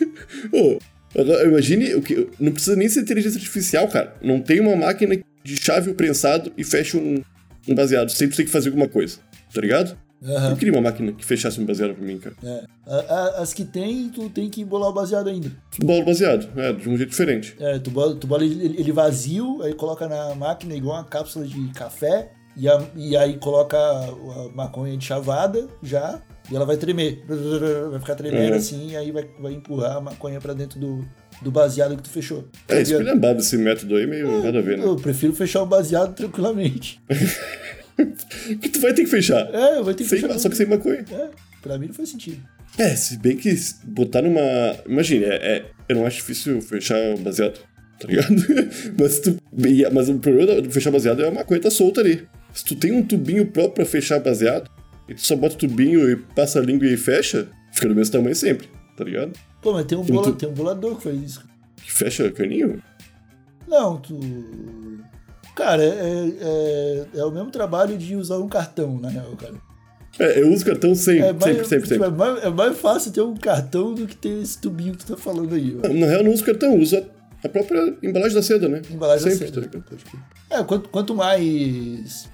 Ô, 0.50 0.78
agora, 1.20 1.46
imagine 1.46 1.94
o 1.96 2.00
que. 2.00 2.26
Não 2.40 2.52
precisa 2.52 2.74
nem 2.74 2.88
ser 2.88 3.00
inteligência 3.00 3.36
artificial, 3.36 3.86
cara. 3.88 4.14
Não 4.22 4.40
tem 4.40 4.58
uma 4.60 4.74
máquina 4.74 5.18
de 5.42 5.56
chave 5.62 5.92
prensado 5.92 6.50
e 6.56 6.64
fecha 6.64 6.96
um, 6.96 7.22
um 7.68 7.74
baseado. 7.74 8.08
Sempre 8.10 8.36
tem 8.38 8.46
que 8.46 8.52
fazer 8.52 8.70
alguma 8.70 8.88
coisa. 8.88 9.18
Tá 9.52 9.60
ligado? 9.60 9.96
Aham. 10.24 10.50
Eu 10.50 10.56
queria 10.56 10.72
uma 10.72 10.80
máquina 10.82 11.12
que 11.12 11.24
fechasse 11.24 11.60
um 11.60 11.66
baseado 11.66 11.94
pra 11.94 12.04
mim, 12.04 12.18
cara. 12.18 12.34
É. 12.42 12.64
As 13.40 13.52
que 13.52 13.64
tem, 13.64 14.08
tu 14.08 14.30
tem 14.30 14.48
que 14.48 14.62
embolar 14.62 14.88
o 14.88 14.92
baseado 14.92 15.28
ainda. 15.28 15.52
Bolo 15.82 16.04
baseado, 16.04 16.48
é, 16.58 16.72
de 16.72 16.88
um 16.88 16.96
jeito 16.96 17.10
diferente. 17.10 17.54
É, 17.60 17.78
tu 17.78 17.90
bola, 17.90 18.14
tu 18.14 18.26
bola 18.26 18.44
ele, 18.44 18.90
vazio, 18.92 19.60
aí 19.62 19.74
coloca 19.74 20.08
na 20.08 20.34
máquina 20.34 20.74
igual 20.74 20.96
uma 20.96 21.04
cápsula 21.04 21.46
de 21.46 21.68
café, 21.74 22.30
e, 22.56 22.68
a- 22.68 22.82
e 22.96 23.16
aí 23.16 23.36
coloca 23.38 23.76
a, 23.76 24.48
maconha 24.54 24.96
de 24.96 25.04
chavada 25.04 25.66
já, 25.82 26.20
e 26.50 26.54
ela 26.56 26.64
vai 26.64 26.76
tremer. 26.76 27.22
Vai 27.90 28.00
ficar 28.00 28.14
tremendo 28.14 28.52
Uhum. 28.52 28.56
assim, 28.56 28.90
e 28.92 28.96
aí 28.96 29.10
vai, 29.10 29.28
vai 29.40 29.52
empurrar 29.52 29.96
a 29.96 30.00
maconha 30.00 30.40
pra 30.40 30.52
dentro 30.54 30.78
do, 30.80 31.04
do 31.42 31.50
baseado 31.50 31.96
que 31.96 32.02
tu 32.02 32.10
fechou. 32.10 32.48
É, 32.68 32.74
ligado? 32.78 32.90
esculhambado 32.92 33.40
esse 33.40 33.56
método 33.58 33.96
aí, 33.96 34.06
meio 34.06 34.42
nada 34.42 34.58
a 34.58 34.62
ver, 34.62 34.78
né? 34.78 34.84
Eu 34.86 34.96
prefiro 34.96 35.32
fechar 35.34 35.62
o 35.62 35.66
baseado 35.66 36.14
tranquilamente. 36.14 37.00
Que 38.60 38.68
tu 38.68 38.80
vai 38.80 38.92
ter 38.92 39.04
que 39.04 39.10
fechar. 39.10 39.48
É, 39.54 39.82
vai 39.82 39.94
ter 39.94 40.04
que 40.04 40.10
Sem- 40.10 40.20
fechar. 40.20 40.38
só 40.38 40.48
que 40.48 40.56
sem 40.56 40.66
maconha. 40.66 41.04
É, 41.10 41.30
pra 41.62 41.78
mim 41.78 41.86
não 41.86 41.94
faz 41.94 42.08
sentido. 42.10 42.40
É, 42.78 42.94
se 42.96 43.16
bem 43.18 43.36
que 43.36 43.54
botar 43.84 44.22
numa. 44.22 44.40
Imagine, 44.86 45.24
é, 45.24 45.34
é- 45.58 45.64
eu 45.88 45.96
não 45.96 46.06
acho 46.06 46.16
difícil 46.16 46.60
fechar 46.60 46.98
baseado, 47.18 47.60
tá 48.00 48.08
ligado? 48.08 48.34
mas, 48.98 49.20
tu, 49.20 49.36
e- 49.64 49.88
mas 49.90 50.08
o 50.08 50.18
problema 50.18 50.60
de 50.60 50.68
fechar 50.70 50.90
baseado 50.90 51.22
é 51.22 51.28
uma 51.28 51.44
coisa 51.44 51.70
solta 51.70 52.00
ali. 52.00 52.26
Se 52.52 52.64
tu 52.64 52.74
tem 52.74 52.92
um 52.92 53.02
tubinho 53.04 53.46
próprio 53.46 53.74
pra 53.74 53.84
fechar 53.86 54.18
baseado, 54.20 54.68
e 55.08 55.14
tu 55.14 55.20
só 55.20 55.36
bota 55.36 55.54
o 55.54 55.58
tubinho 55.58 56.10
e 56.10 56.16
passa 56.16 56.58
a 56.58 56.62
língua 56.62 56.86
e 56.86 56.96
fecha, 56.96 57.48
fica 57.72 57.88
do 57.88 57.94
mesmo 57.94 58.12
tamanho 58.12 58.34
sempre, 58.34 58.68
tá 58.96 59.04
ligado? 59.04 59.32
Pô, 59.62 59.72
mas 59.72 59.86
tem 59.86 59.96
um, 59.96 60.02
bola, 60.02 60.32
tu- 60.32 60.36
tem 60.36 60.48
um 60.48 60.52
bolador 60.52 60.96
que 60.96 61.04
faz 61.04 61.22
isso. 61.22 61.44
Que 61.76 61.92
fecha 61.92 62.30
caninho. 62.32 62.82
Não, 63.68 63.98
tu. 63.98 64.18
Cara, 65.54 65.82
é, 65.84 66.32
é, 66.40 67.06
é 67.18 67.24
o 67.24 67.30
mesmo 67.30 67.50
trabalho 67.50 67.96
de 67.96 68.16
usar 68.16 68.38
um 68.38 68.48
cartão, 68.48 68.98
na 68.98 69.08
real, 69.08 69.36
cara. 69.36 69.54
É, 70.18 70.40
eu 70.40 70.52
uso 70.52 70.64
cartão 70.64 70.94
sempre, 70.94 71.22
É 71.22 71.32
mais, 71.32 71.44
sempre, 71.44 71.64
sempre, 71.64 71.88
tipo, 71.88 72.04
sempre. 72.04 72.06
é 72.06 72.10
mais, 72.10 72.44
é 72.44 72.50
mais 72.50 72.78
fácil 72.78 73.12
ter 73.12 73.20
um 73.20 73.36
cartão 73.36 73.94
do 73.94 74.06
que 74.06 74.16
ter 74.16 74.42
esse 74.42 74.58
tubinho 74.60 74.92
que 74.92 75.04
tu 75.04 75.14
tá 75.14 75.16
falando 75.16 75.54
aí. 75.54 75.76
ó. 75.82 75.88
Na 75.88 76.06
real, 76.06 76.18
eu 76.18 76.24
não 76.24 76.32
uso 76.32 76.44
cartão, 76.44 76.78
uso 76.78 77.04
a, 77.42 77.48
própria 77.48 77.96
embalagem 78.02 78.34
da 78.34 78.42
seda, 78.42 78.68
né? 78.68 78.82
Embalagem 78.90 79.30
sempre, 79.30 79.50
da 79.50 79.62
seda. 79.62 79.80
tá. 79.80 79.96
É, 80.50 80.62
quanto, 80.62 80.88
quanto 80.88 81.14
mais 81.14 82.28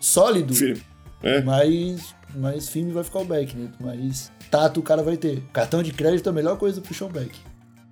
sólido, 0.00 0.54
Firme. 0.54 0.82
É. 1.22 1.40
mais, 1.42 2.14
mais 2.34 2.68
firme 2.68 2.92
vai 2.92 3.04
ficar 3.04 3.20
o 3.20 3.24
back, 3.24 3.56
né? 3.56 3.68
Mais 3.78 4.32
tato 4.50 4.80
o 4.80 4.82
cara 4.82 5.02
vai 5.02 5.16
ter. 5.16 5.42
Cartão 5.52 5.82
de 5.82 5.92
crédito 5.92 6.26
é 6.28 6.30
a 6.30 6.32
melhor 6.32 6.56
coisa 6.58 6.80
pro 6.80 6.92
showback, 6.94 7.38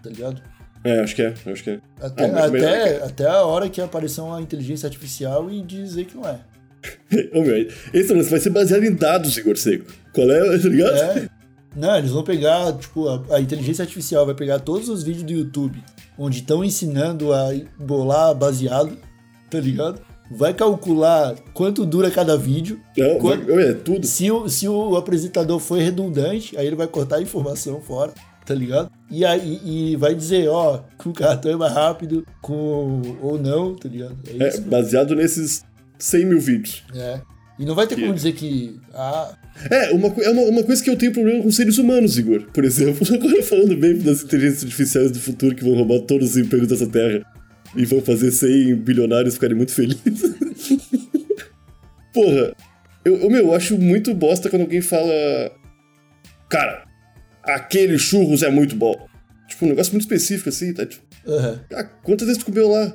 tá 0.03 0.11
ligado? 0.11 0.43
É, 0.85 1.01
acho 1.01 1.15
que 1.15 1.23
é, 1.23 1.35
acho 1.47 1.63
que 1.63 1.71
é. 1.71 1.81
Até, 2.01 2.25
Ah, 2.25 2.33
mas 2.33 2.51
melhor 2.51 2.71
até, 2.71 2.97
até 3.05 3.27
a 3.27 3.43
hora 3.45 3.69
que 3.69 3.81
aparecer 3.81 4.21
uma 4.23 4.41
inteligência 4.41 4.87
artificial 4.87 5.51
e 5.51 5.61
dizer 5.63 6.07
que 6.07 6.17
não 6.17 6.27
é. 6.29 6.39
Ô, 7.35 7.43
meu, 7.43 7.69
esse 7.93 8.13
lance 8.15 8.31
vai 8.31 8.41
ser 8.41 8.51
baseado 8.51 8.85
em 8.85 8.95
dados, 8.95 9.37
Igor 9.37 9.57
Seco. 9.57 9.93
Qual 10.15 10.31
é, 10.31 10.41
tá 10.59 10.69
ligado? 10.69 10.97
É. 10.97 11.29
Não, 11.77 11.97
eles 11.99 12.11
vão 12.11 12.25
pegar, 12.25 12.73
tipo, 12.79 13.07
a, 13.09 13.23
a 13.37 13.41
inteligência 13.41 13.83
artificial 13.83 14.25
vai 14.27 14.35
pegar 14.35 14.59
todos 14.61 14.89
os 14.89 15.03
vídeos 15.03 15.23
do 15.25 15.33
YouTube 15.33 15.83
onde 16.19 16.39
estão 16.39 16.65
ensinando 16.65 17.33
a 17.33 17.51
bolar 17.79 18.35
baseado, 18.35 18.97
tá 19.51 19.59
ligado? 19.61 20.01
Vai 20.31 20.53
calcular 20.55 21.35
quanto 21.55 21.85
dura 21.87 22.11
cada 22.11 22.37
vídeo. 22.37 22.81
Não, 22.97 23.19
Quando- 23.19 23.47
vai- 23.47 23.71
é 23.71 23.73
tudo. 23.75 24.07
Se 24.07 24.31
o, 24.31 24.49
se 24.49 24.69
o 24.69 24.97
apresentador 24.97 25.59
foi 25.59 25.81
redundante, 25.83 26.57
aí 26.57 26.67
ele 26.67 26.77
vai 26.77 26.87
cortar 26.87 27.17
a 27.17 27.23
informação 27.23 27.81
fora, 27.81 28.13
tá 28.51 28.55
ligado? 28.57 28.91
E 29.09 29.25
aí 29.25 29.61
e 29.65 29.95
vai 29.97 30.13
dizer, 30.13 30.49
ó, 30.49 30.83
que 30.99 31.09
o 31.09 31.13
cartão 31.13 31.53
é 31.53 31.57
mais 31.57 31.73
rápido, 31.73 32.27
com 32.43 33.01
ou 33.23 33.39
não, 33.41 33.77
tá 33.77 33.89
ligado? 33.89 34.17
É 34.27 34.43
É, 34.45 34.49
isso. 34.49 34.63
baseado 34.63 35.15
nesses 35.15 35.63
100 36.01 36.27
mil 36.27 36.41
vídeos. 36.41 36.83
É. 36.93 37.21
E 37.57 37.65
não 37.65 37.77
vai 37.77 37.87
ter 37.87 37.95
como 37.95 38.09
Que- 38.09 38.15
dizer 38.15 38.33
que. 38.33 38.81
Ah, 38.93 39.33
É, 39.71 39.91
uma, 39.93 40.09
é 40.09 40.31
uma, 40.31 40.43
uma 40.43 40.63
coisa 40.65 40.83
que 40.83 40.91
eu 40.91 40.97
tenho 40.97 41.13
problema 41.13 41.43
com 41.45 41.51
seres 41.53 41.79
humanos, 41.79 42.19
Igor. 42.19 42.47
Por 42.53 42.65
exemplo, 42.65 43.07
agora 43.15 43.41
falando 43.45 43.77
bem 43.77 43.97
das 43.99 44.23
inteligências 44.25 44.65
artificiais 44.65 45.13
do 45.13 45.21
futuro 45.21 45.55
que 45.55 45.63
vão 45.63 45.75
roubar 45.75 46.01
todos 46.01 46.31
os 46.31 46.37
empregos 46.37 46.67
dessa 46.67 46.89
terra 46.89 47.25
e 47.77 47.85
vão 47.85 48.01
fazer 48.01 48.33
100 48.33 48.75
bilionários 48.77 49.35
ficarem 49.35 49.57
muito 49.57 49.73
felizes. 49.73 50.35
Porra, 52.13 52.53
eu, 53.05 53.17
eu, 53.17 53.31
meu, 53.31 53.47
eu 53.47 53.55
acho 53.55 53.79
muito 53.79 54.13
bosta 54.15 54.51
quando 54.51 54.63
alguém 54.63 54.81
fala. 54.81 55.13
Cara, 56.49 56.85
aquele 57.55 57.99
churros 57.99 58.43
é 58.43 58.51
muito 58.51 58.75
bom. 58.77 58.95
Tipo, 59.49 59.67
um 59.67 59.69
negócio 59.69 59.93
muito 59.93 60.03
específico 60.03 60.49
assim, 60.49 60.73
tá? 60.73 60.87
Tipo, 60.87 61.03
aham. 61.27 61.61
ah, 61.75 61.85
quantas 61.85 62.27
vezes 62.27 62.43
tu 62.43 62.47
comeu 62.47 62.69
lá? 62.69 62.95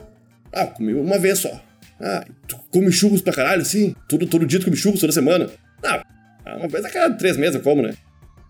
Ah, 0.54 0.66
comi 0.68 0.94
uma 0.94 1.20
vez 1.20 1.40
só. 1.40 1.62
Ah, 2.00 2.26
tu 2.48 2.58
come 2.72 2.92
churros 2.92 3.22
pra 3.22 3.34
caralho, 3.34 3.62
assim? 3.62 3.96
Todo, 4.08 4.26
todo 4.26 4.46
dia 4.46 4.60
tu 4.60 4.66
come 4.66 4.78
churros, 4.78 5.00
toda 5.00 5.12
semana? 5.14 5.50
Ah, 5.84 6.04
ah, 6.46 6.58
uma 6.58 6.68
vez 6.68 6.84
a 6.86 6.90
cada 6.90 7.16
três 7.16 7.38
meses 7.38 7.56
eu 7.56 7.62
como, 7.62 7.82
né? 7.82 7.94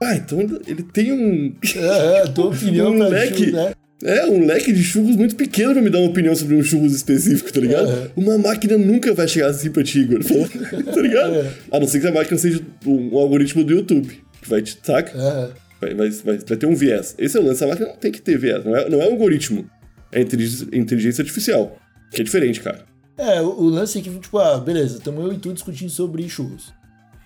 Ah, 0.01 0.15
então 0.15 0.39
ele, 0.41 0.83
tem 0.83 1.11
um... 1.11 1.55
É, 1.75 2.21
é, 2.21 2.27
tua 2.33 2.47
opinião 2.47 2.91
Um 2.91 3.07
leque. 3.07 3.37
churros, 3.37 3.53
né? 3.53 3.73
É, 4.03 4.25
um 4.25 4.45
leque 4.45 4.73
de 4.73 4.83
churros 4.83 5.15
muito 5.15 5.35
pequeno 5.35 5.73
pra 5.73 5.81
me 5.81 5.89
dar 5.89 5.99
uma 5.99 6.09
opinião 6.09 6.35
sobre 6.35 6.55
um 6.55 6.61
churros 6.63 6.93
específico, 6.93 7.51
tá 7.51 7.59
ligado? 7.61 7.89
É. 7.89 8.09
Uma 8.15 8.37
máquina 8.37 8.77
nunca 8.77 9.13
vai 9.13 9.27
chegar 9.27 9.47
assim 9.47 9.71
pra 9.71 9.83
ti, 9.83 9.99
Igor. 10.01 10.19
tá 10.93 11.01
ligado? 11.01 11.35
É. 11.35 11.51
A 11.71 11.79
não 11.79 11.87
ser 11.87 12.01
que 12.01 12.07
a 12.07 12.11
máquina 12.11 12.37
seja 12.37 12.61
um, 12.85 13.15
um 13.15 13.17
algoritmo 13.17 13.63
do 13.63 13.73
YouTube, 13.73 14.21
que 14.41 14.49
vai 14.49 14.61
te... 14.61 14.77
Saca? 14.83 15.11
É. 15.17 15.64
Vai, 15.79 15.93
vai, 15.93 16.09
vai, 16.09 16.37
vai 16.37 16.57
ter 16.57 16.65
um 16.65 16.75
viés. 16.75 17.15
Esse 17.17 17.37
é 17.37 17.39
o 17.39 17.43
lance. 17.43 17.63
A 17.63 17.67
máquina 17.67 17.87
não 17.87 17.97
tem 17.97 18.11
que 18.11 18.21
ter 18.21 18.37
viés. 18.37 18.63
Não 18.63 18.75
é, 18.75 18.89
não 18.89 19.01
é 19.01 19.07
um 19.07 19.11
algoritmo. 19.11 19.69
É 20.11 20.21
inteligência, 20.21 21.21
artificial. 21.21 21.77
Que 22.11 22.21
é 22.21 22.23
diferente, 22.23 22.61
cara. 22.61 22.85
É, 23.17 23.41
o, 23.41 23.47
o 23.47 23.69
lance 23.69 23.97
é 23.97 24.01
que, 24.01 24.09
tipo, 24.09 24.37
ah, 24.37 24.57
beleza, 24.57 24.97
estamos 24.97 25.23
eu 25.23 25.33
e 25.33 25.37
tu 25.37 25.53
discutindo 25.53 25.89
sobre 25.89 26.27
churros. 26.29 26.73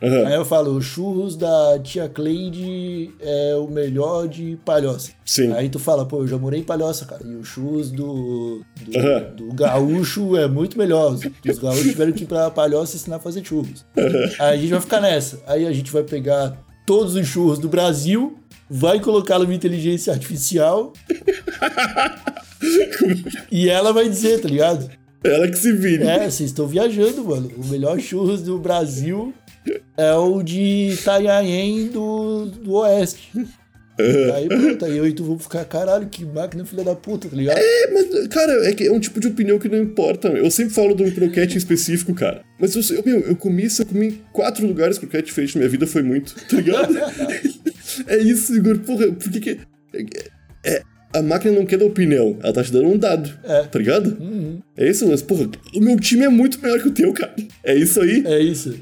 Aham. 0.01 0.27
Aí 0.27 0.33
eu 0.33 0.45
falo, 0.45 0.75
o 0.75 0.81
churros 0.81 1.35
da 1.35 1.77
tia 1.83 2.07
Cleide 2.07 3.13
é 3.19 3.55
o 3.55 3.67
melhor 3.67 4.27
de 4.27 4.57
Palhoça. 4.63 5.11
Sim. 5.25 5.51
Aí 5.51 5.67
tu 5.67 5.77
fala, 5.77 6.05
pô, 6.05 6.19
eu 6.19 6.27
já 6.27 6.37
morei 6.37 6.61
em 6.61 6.63
Palhoça, 6.63 7.05
cara, 7.05 7.21
e 7.25 7.35
o 7.35 7.43
churros 7.43 7.91
do, 7.91 8.63
do, 8.81 8.97
Aham. 8.97 9.35
do 9.35 9.53
gaúcho 9.53 10.37
é 10.37 10.47
muito 10.47 10.77
melhor. 10.77 11.13
Os, 11.13 11.21
os 11.21 11.59
gaúchos 11.59 11.83
tiveram 11.83 12.13
que 12.13 12.23
ir 12.23 12.27
pra 12.27 12.49
Palhoça 12.49 12.95
ensinar 12.95 13.17
a 13.17 13.19
fazer 13.19 13.43
churros. 13.43 13.85
Aí 14.39 14.53
a 14.53 14.57
gente 14.57 14.69
vai 14.69 14.81
ficar 14.81 15.01
nessa. 15.01 15.41
Aí 15.45 15.67
a 15.67 15.71
gente 15.73 15.91
vai 15.91 16.03
pegar 16.03 16.57
todos 16.89 17.13
os 17.13 17.27
churros 17.27 17.59
do 17.59 17.69
Brasil, 17.69 18.39
vai 18.67 18.99
colocar 18.99 19.37
numa 19.37 19.53
inteligência 19.53 20.11
artificial 20.11 20.91
e 23.51 23.69
ela 23.69 23.93
vai 23.93 24.09
dizer, 24.09 24.41
tá 24.41 24.49
ligado? 24.49 24.89
Ela 25.23 25.47
que 25.47 25.55
se 25.55 25.71
vire. 25.71 26.03
É, 26.03 26.21
vocês 26.27 26.49
estão 26.49 26.65
viajando, 26.65 27.23
mano. 27.23 27.51
O 27.57 27.67
melhor 27.67 27.99
churros 27.99 28.41
do 28.41 28.57
Brasil 28.57 29.31
é 29.95 30.15
o 30.15 30.41
de 30.41 30.89
Itanhaém 30.93 31.89
do, 31.89 32.47
do 32.47 32.73
Oeste. 32.73 33.33
Aí 34.35 34.47
pronto, 34.47 34.85
aí 34.85 34.97
eu 34.97 35.07
e 35.07 35.13
tu 35.13 35.23
vamos 35.23 35.43
ficar, 35.43 35.65
caralho, 35.65 36.07
que 36.07 36.25
máquina 36.25 36.65
filha 36.65 36.83
da 36.83 36.95
puta, 36.95 37.27
tá 37.27 37.35
ligado? 37.35 37.57
É, 37.57 37.91
mas, 37.93 38.27
cara, 38.27 38.51
é, 38.69 38.73
que 38.73 38.85
é 38.85 38.91
um 38.91 38.99
tipo 38.99 39.19
de 39.19 39.27
opinião 39.27 39.59
que 39.59 39.67
não 39.67 39.77
importa. 39.77 40.29
Eu 40.29 40.49
sempre 40.49 40.73
falo 40.73 40.95
de 40.95 41.03
um 41.03 41.11
croquete 41.11 41.55
em 41.55 41.57
específico, 41.57 42.13
cara. 42.13 42.41
Mas 42.59 42.75
eu, 42.75 42.97
eu, 42.97 43.03
meu, 43.05 43.19
eu 43.21 43.35
comi 43.35 43.65
isso, 43.65 43.81
eu 43.81 43.85
comi 43.85 44.07
em 44.07 44.21
quatro 44.31 44.65
lugares 44.65 44.97
croquete 44.97 45.25
diferente 45.27 45.57
minha 45.57 45.69
vida, 45.69 45.85
foi 45.85 46.01
muito, 46.03 46.33
tá 46.47 46.55
ligado? 46.57 46.95
é 48.07 48.17
isso, 48.17 48.55
Igor. 48.55 48.79
Porra, 48.79 49.11
por 49.11 49.31
que 49.31 49.39
que... 49.39 49.59
É, 49.93 50.05
é- 50.75 50.83
a 51.11 51.23
máquina 51.23 51.55
não 51.55 51.65
quer 51.65 51.77
dar 51.79 51.85
opinião, 51.85 52.37
ela 52.43 52.53
tá 52.53 52.63
te 52.63 52.71
dando 52.71 52.87
um 52.87 52.95
dado, 52.95 53.33
É. 53.43 53.63
tá 53.63 53.79
ligado? 53.79 54.15
É 54.77 54.87
isso, 54.87 55.07
mas, 55.07 55.23
porra, 55.23 55.49
o 55.73 55.79
meu 55.79 55.99
time 55.99 56.23
é 56.23 56.29
muito 56.29 56.61
melhor 56.61 56.79
que 56.79 56.87
o 56.87 56.91
teu, 56.91 57.11
cara. 57.13 57.33
É 57.63 57.73
isso 57.75 57.99
aí. 57.99 58.23
É 58.27 58.39
isso. 58.39 58.75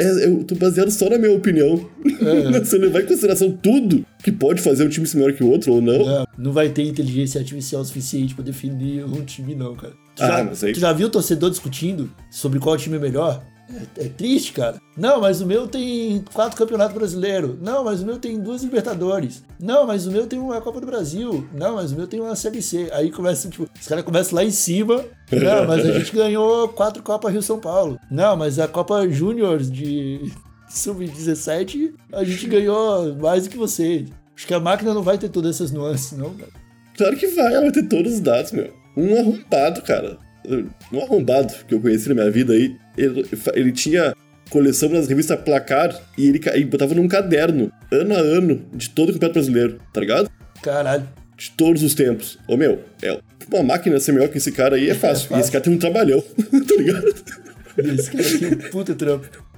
É, 0.00 0.26
eu 0.26 0.44
tô 0.44 0.54
baseado 0.54 0.90
só 0.90 1.08
na 1.08 1.18
minha 1.18 1.32
opinião. 1.32 1.88
É. 2.04 2.56
Eu 2.74 2.80
levar 2.80 3.02
em 3.02 3.06
consideração 3.06 3.50
tudo 3.52 4.04
que 4.22 4.32
pode 4.32 4.60
fazer 4.62 4.84
um 4.84 4.88
time 4.88 5.06
ser 5.06 5.18
melhor 5.18 5.32
que 5.34 5.42
o 5.42 5.50
outro 5.50 5.72
ou 5.72 5.82
não. 5.82 6.04
Não, 6.04 6.26
não 6.38 6.52
vai 6.52 6.68
ter 6.68 6.82
inteligência 6.82 7.38
artificial 7.40 7.84
suficiente 7.84 8.34
pra 8.34 8.44
definir 8.44 9.04
um 9.04 9.22
time, 9.24 9.54
não, 9.54 9.74
cara. 9.74 9.92
Tu, 10.16 10.22
Ah, 10.22 10.50
já, 10.52 10.72
tu 10.72 10.80
já 10.80 10.92
viu 10.92 11.06
o 11.06 11.10
torcedor 11.10 11.50
discutindo 11.50 12.10
sobre 12.30 12.58
qual 12.58 12.76
time 12.76 12.96
é 12.96 13.00
melhor? 13.00 13.42
É, 13.96 14.06
é 14.06 14.08
triste, 14.08 14.52
cara. 14.52 14.80
Não, 14.96 15.20
mas 15.20 15.40
o 15.40 15.46
meu 15.46 15.68
tem 15.68 16.24
quatro 16.32 16.58
campeonatos 16.58 16.94
brasileiros. 16.94 17.56
Não, 17.60 17.84
mas 17.84 18.02
o 18.02 18.06
meu 18.06 18.18
tem 18.18 18.38
duas 18.38 18.62
Libertadores. 18.62 19.42
Não, 19.58 19.86
mas 19.86 20.06
o 20.06 20.10
meu 20.10 20.26
tem 20.26 20.38
uma 20.38 20.60
Copa 20.60 20.80
do 20.80 20.86
Brasil. 20.86 21.48
Não, 21.52 21.76
mas 21.76 21.92
o 21.92 21.96
meu 21.96 22.06
tem 22.06 22.20
uma 22.20 22.34
Série 22.36 22.60
C. 22.60 22.88
Aí 22.92 23.10
começa, 23.10 23.48
tipo, 23.48 23.68
os 23.80 23.86
caras 23.86 24.04
começam 24.04 24.36
lá 24.36 24.44
em 24.44 24.50
cima. 24.50 25.04
Não, 25.32 25.66
mas 25.66 25.86
a 25.86 25.92
gente 25.92 26.12
ganhou 26.14 26.68
quatro 26.68 27.02
Copas 27.02 27.32
Rio 27.32 27.42
São 27.42 27.60
Paulo. 27.60 27.98
Não, 28.10 28.36
mas 28.36 28.58
a 28.58 28.66
Copa 28.66 29.08
Júnior 29.08 29.60
de 29.60 30.32
Sub-17 30.68 31.92
a 32.12 32.24
gente 32.24 32.46
ganhou 32.46 33.14
mais 33.16 33.44
do 33.44 33.50
que 33.50 33.56
vocês. 33.56 34.08
Acho 34.36 34.46
que 34.46 34.54
a 34.54 34.60
máquina 34.60 34.94
não 34.94 35.02
vai 35.02 35.18
ter 35.18 35.28
todas 35.28 35.56
essas 35.56 35.70
nuances, 35.70 36.16
não, 36.16 36.34
cara. 36.34 36.50
Claro 36.96 37.16
que 37.16 37.26
vai, 37.28 37.52
ela 37.52 37.62
vai 37.62 37.72
ter 37.72 37.86
todos 37.88 38.14
os 38.14 38.20
dados, 38.20 38.52
meu. 38.52 38.72
Um 38.96 39.18
arrombado, 39.18 39.82
cara. 39.82 40.18
Um 40.92 41.00
arrombado 41.00 41.52
que 41.66 41.74
eu 41.74 41.80
conheci 41.80 42.08
na 42.08 42.14
minha 42.14 42.30
vida 42.30 42.52
aí. 42.52 42.76
Ele, 42.96 43.24
ele 43.54 43.72
tinha 43.72 44.14
coleção 44.50 44.88
nas 44.88 45.06
revistas 45.08 45.40
Placar 45.40 45.98
e 46.18 46.28
ele, 46.28 46.40
ele 46.52 46.64
botava 46.64 46.94
num 46.94 47.08
caderno, 47.08 47.72
ano 47.90 48.14
a 48.14 48.18
ano, 48.18 48.66
de 48.72 48.90
todo 48.90 49.10
o 49.10 49.12
campeonato 49.12 49.34
brasileiro, 49.34 49.78
tá 49.92 50.00
ligado? 50.00 50.30
Caralho. 50.62 51.08
De 51.36 51.50
todos 51.52 51.82
os 51.82 51.94
tempos. 51.94 52.38
Ô 52.46 52.56
meu, 52.56 52.80
é, 53.02 53.18
uma 53.52 53.62
máquina 53.62 53.98
ser 53.98 54.12
melhor 54.12 54.28
que 54.28 54.38
esse 54.38 54.52
cara 54.52 54.76
aí 54.76 54.90
é 54.90 54.94
fácil. 54.94 55.28
fácil. 55.30 55.36
E 55.36 55.40
esse 55.40 55.52
cara 55.52 55.64
tem 55.64 55.72
um 55.72 55.78
trabalhão, 55.78 56.20
tá 56.20 56.74
ligado? 56.76 57.14
Esse 57.78 58.10
cara 58.10 58.24
é 58.24 58.66
um 58.66 58.70
puta 58.70 58.94
trampo. 58.94 59.49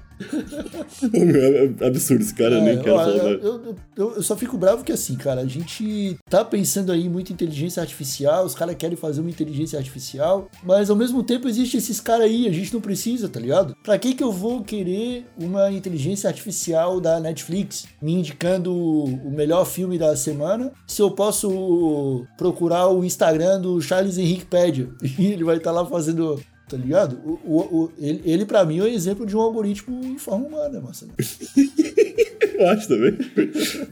É 1.80 1.86
absurdo 1.86 2.22
esse 2.22 2.34
cara, 2.34 2.56
eu 2.56 2.62
nem 2.62 2.74
É, 2.74 2.76
quero 2.78 2.94
ó, 2.94 2.98
falar. 2.98 3.12
eu, 3.16 3.38
eu- 3.40 3.76
eu- 3.96 4.22
só 4.22 4.36
fico 4.36 4.56
bravo 4.56 4.84
que 4.84 4.92
assim, 4.92 5.14
cara, 5.16 5.40
a 5.40 5.46
gente 5.46 6.16
tá 6.28 6.44
pensando 6.44 6.92
aí 6.92 7.08
muito 7.08 7.30
em 7.30 7.34
inteligência 7.34 7.80
artificial, 7.80 8.44
os 8.44 8.54
caras 8.54 8.76
querem 8.76 8.96
fazer 8.96 9.20
uma 9.20 9.30
inteligência 9.30 9.78
artificial, 9.78 10.48
mas 10.62 10.90
ao 10.90 10.96
mesmo 10.96 11.22
tempo 11.22 11.48
existe 11.48 11.76
esses 11.76 12.00
caras 12.00 12.26
aí, 12.26 12.46
a 12.46 12.52
gente 12.52 12.72
não 12.72 12.80
precisa, 12.80 13.28
tá 13.28 13.40
ligado? 13.40 13.74
Pra 13.82 13.98
que 13.98 14.14
que 14.14 14.22
eu 14.22 14.30
vou 14.32 14.62
querer 14.62 15.26
uma 15.38 15.70
inteligência 15.70 16.28
artificial 16.28 17.00
da 17.00 17.18
Netflix 17.20 17.86
me 18.00 18.12
indicando 18.14 18.74
o 18.74 19.30
melhor 19.30 19.64
filme 19.64 19.98
da 19.98 20.14
semana, 20.16 20.72
se 20.86 21.00
eu 21.02 21.10
posso 21.10 22.24
procurar 22.36 22.88
o 22.88 23.04
Instagram 23.04 23.60
do 23.60 23.80
Charles 23.80 24.18
Henrique 24.18 24.46
Pédia 24.46 24.88
e 25.18 25.26
ele 25.26 25.44
vai 25.44 25.56
estar 25.56 25.72
lá 25.72 25.84
fazendo 25.86 26.40
Tá 26.72 26.78
ligado? 26.82 27.18
O, 27.24 27.38
o- 27.44 27.82
o- 27.84 27.92
ele, 27.98 28.22
ele, 28.24 28.44
pra 28.46 28.64
mim, 28.64 28.78
é 28.78 28.82
um 28.84 28.86
exemplo 28.86 29.26
de 29.26 29.36
um 29.36 29.40
algoritmo 29.40 30.02
em 30.04 30.16
forma 30.16 30.46
humana, 30.46 30.80
Marcelo. 30.80 31.12
Eu 32.58 32.68
acho 32.70 32.88
também. 32.88 33.16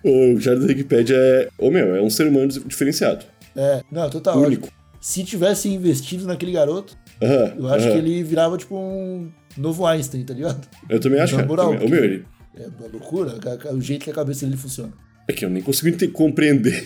O 0.04 0.40
Charles 0.40 0.64
Wikipedia 0.64 1.16
é. 1.16 1.48
Ô 1.58 1.70
meu, 1.70 1.94
é 1.94 2.00
um 2.00 2.08
ser 2.10 2.26
humano 2.26 2.48
diferenciado. 2.48 3.24
É, 3.56 3.82
não, 3.90 4.08
total. 4.08 4.38
Único. 4.38 4.68
Se 5.00 5.24
tivesse 5.24 5.68
investido 5.68 6.26
naquele 6.26 6.52
garoto, 6.52 6.96
Aham, 7.22 7.54
eu 7.58 7.68
acho 7.68 7.86
aham. 7.86 7.92
que 7.92 7.98
ele 7.98 8.22
virava 8.22 8.56
tipo 8.56 8.76
um 8.76 9.30
novo 9.56 9.84
Einstein, 9.86 10.24
tá 10.24 10.32
ligado? 10.34 10.66
Eu 10.88 11.00
também 11.00 11.20
acho, 11.20 11.36
Na 11.36 11.44
moral, 11.44 11.72
também. 11.72 11.88
Meu, 11.90 12.04
ele. 12.04 12.24
É 12.56 12.66
uma 12.66 12.88
loucura 12.92 13.34
o 13.74 13.80
jeito 13.80 14.04
que 14.04 14.10
a 14.10 14.14
cabeça 14.14 14.44
dele 14.46 14.56
funciona. 14.58 14.92
É 15.30 15.32
que 15.32 15.44
eu 15.44 15.50
nem 15.50 15.62
consigo 15.62 15.88
ente- 15.88 16.08
compreender. 16.08 16.82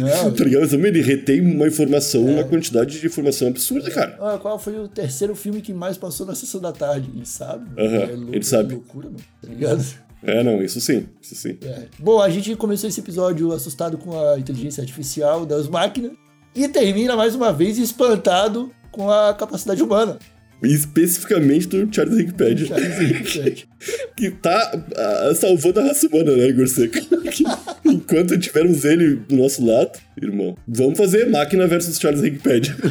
Não. 0.00 0.32
tá 0.32 0.44
ligado? 0.44 0.60
Mas 0.62 0.70
também 0.70 0.90
ele 0.90 1.02
retém 1.02 1.40
uma 1.42 1.66
informação, 1.68 2.24
uma 2.24 2.42
quantidade 2.44 2.98
de 2.98 3.06
informação 3.06 3.48
absurda, 3.48 3.90
cara. 3.90 4.16
Ah, 4.18 4.38
qual 4.40 4.58
foi 4.58 4.78
o 4.78 4.88
terceiro 4.88 5.34
filme 5.34 5.60
que 5.60 5.74
mais 5.74 5.98
passou 5.98 6.26
na 6.26 6.34
sessão 6.34 6.60
da 6.60 6.72
tarde? 6.72 7.10
Ele 7.14 7.26
sabe? 7.26 7.68
mano. 7.70 7.88
Aham, 7.96 8.02
é 8.04 8.16
louco, 8.16 8.34
ele 8.34 8.44
sabe. 8.44 8.72
É 8.72 8.76
loucura, 8.76 9.06
mano. 9.10 9.20
Tá 9.42 9.48
ligado? 9.48 9.84
É, 10.24 10.42
não, 10.42 10.62
isso 10.62 10.80
sim, 10.80 11.06
isso 11.20 11.34
sim. 11.34 11.58
É. 11.62 11.82
Bom, 11.98 12.20
a 12.22 12.30
gente 12.30 12.54
começou 12.56 12.88
esse 12.88 13.00
episódio 13.00 13.52
assustado 13.52 13.98
com 13.98 14.18
a 14.18 14.38
inteligência 14.38 14.80
artificial 14.80 15.44
das 15.44 15.68
máquinas 15.68 16.12
e 16.54 16.68
termina 16.68 17.16
mais 17.16 17.34
uma 17.34 17.52
vez 17.52 17.76
espantado 17.76 18.70
com 18.90 19.10
a 19.10 19.34
capacidade 19.34 19.82
humana. 19.82 20.18
Especificamente 20.62 21.66
do 21.66 21.92
Charles 21.92 22.16
Wikipedia. 22.16 22.66
Charles 22.66 22.98
Wikipedia. 22.98 23.64
que 24.16 24.30
tá 24.30 24.84
ah, 24.96 25.32
salvando 25.34 25.80
a 25.80 25.84
raça 25.84 26.06
humana, 26.06 26.36
né, 26.36 26.48
Igor? 26.48 26.66
Que 26.66 27.44
Enquanto 27.88 28.38
tivermos 28.38 28.84
ele 28.84 29.16
do 29.16 29.36
nosso 29.36 29.64
lado, 29.64 29.98
irmão, 30.20 30.56
vamos 30.66 30.96
fazer 30.96 31.28
máquina 31.28 31.66
versus 31.66 31.98
Charles 31.98 32.22
Wikipedia. 32.22 32.76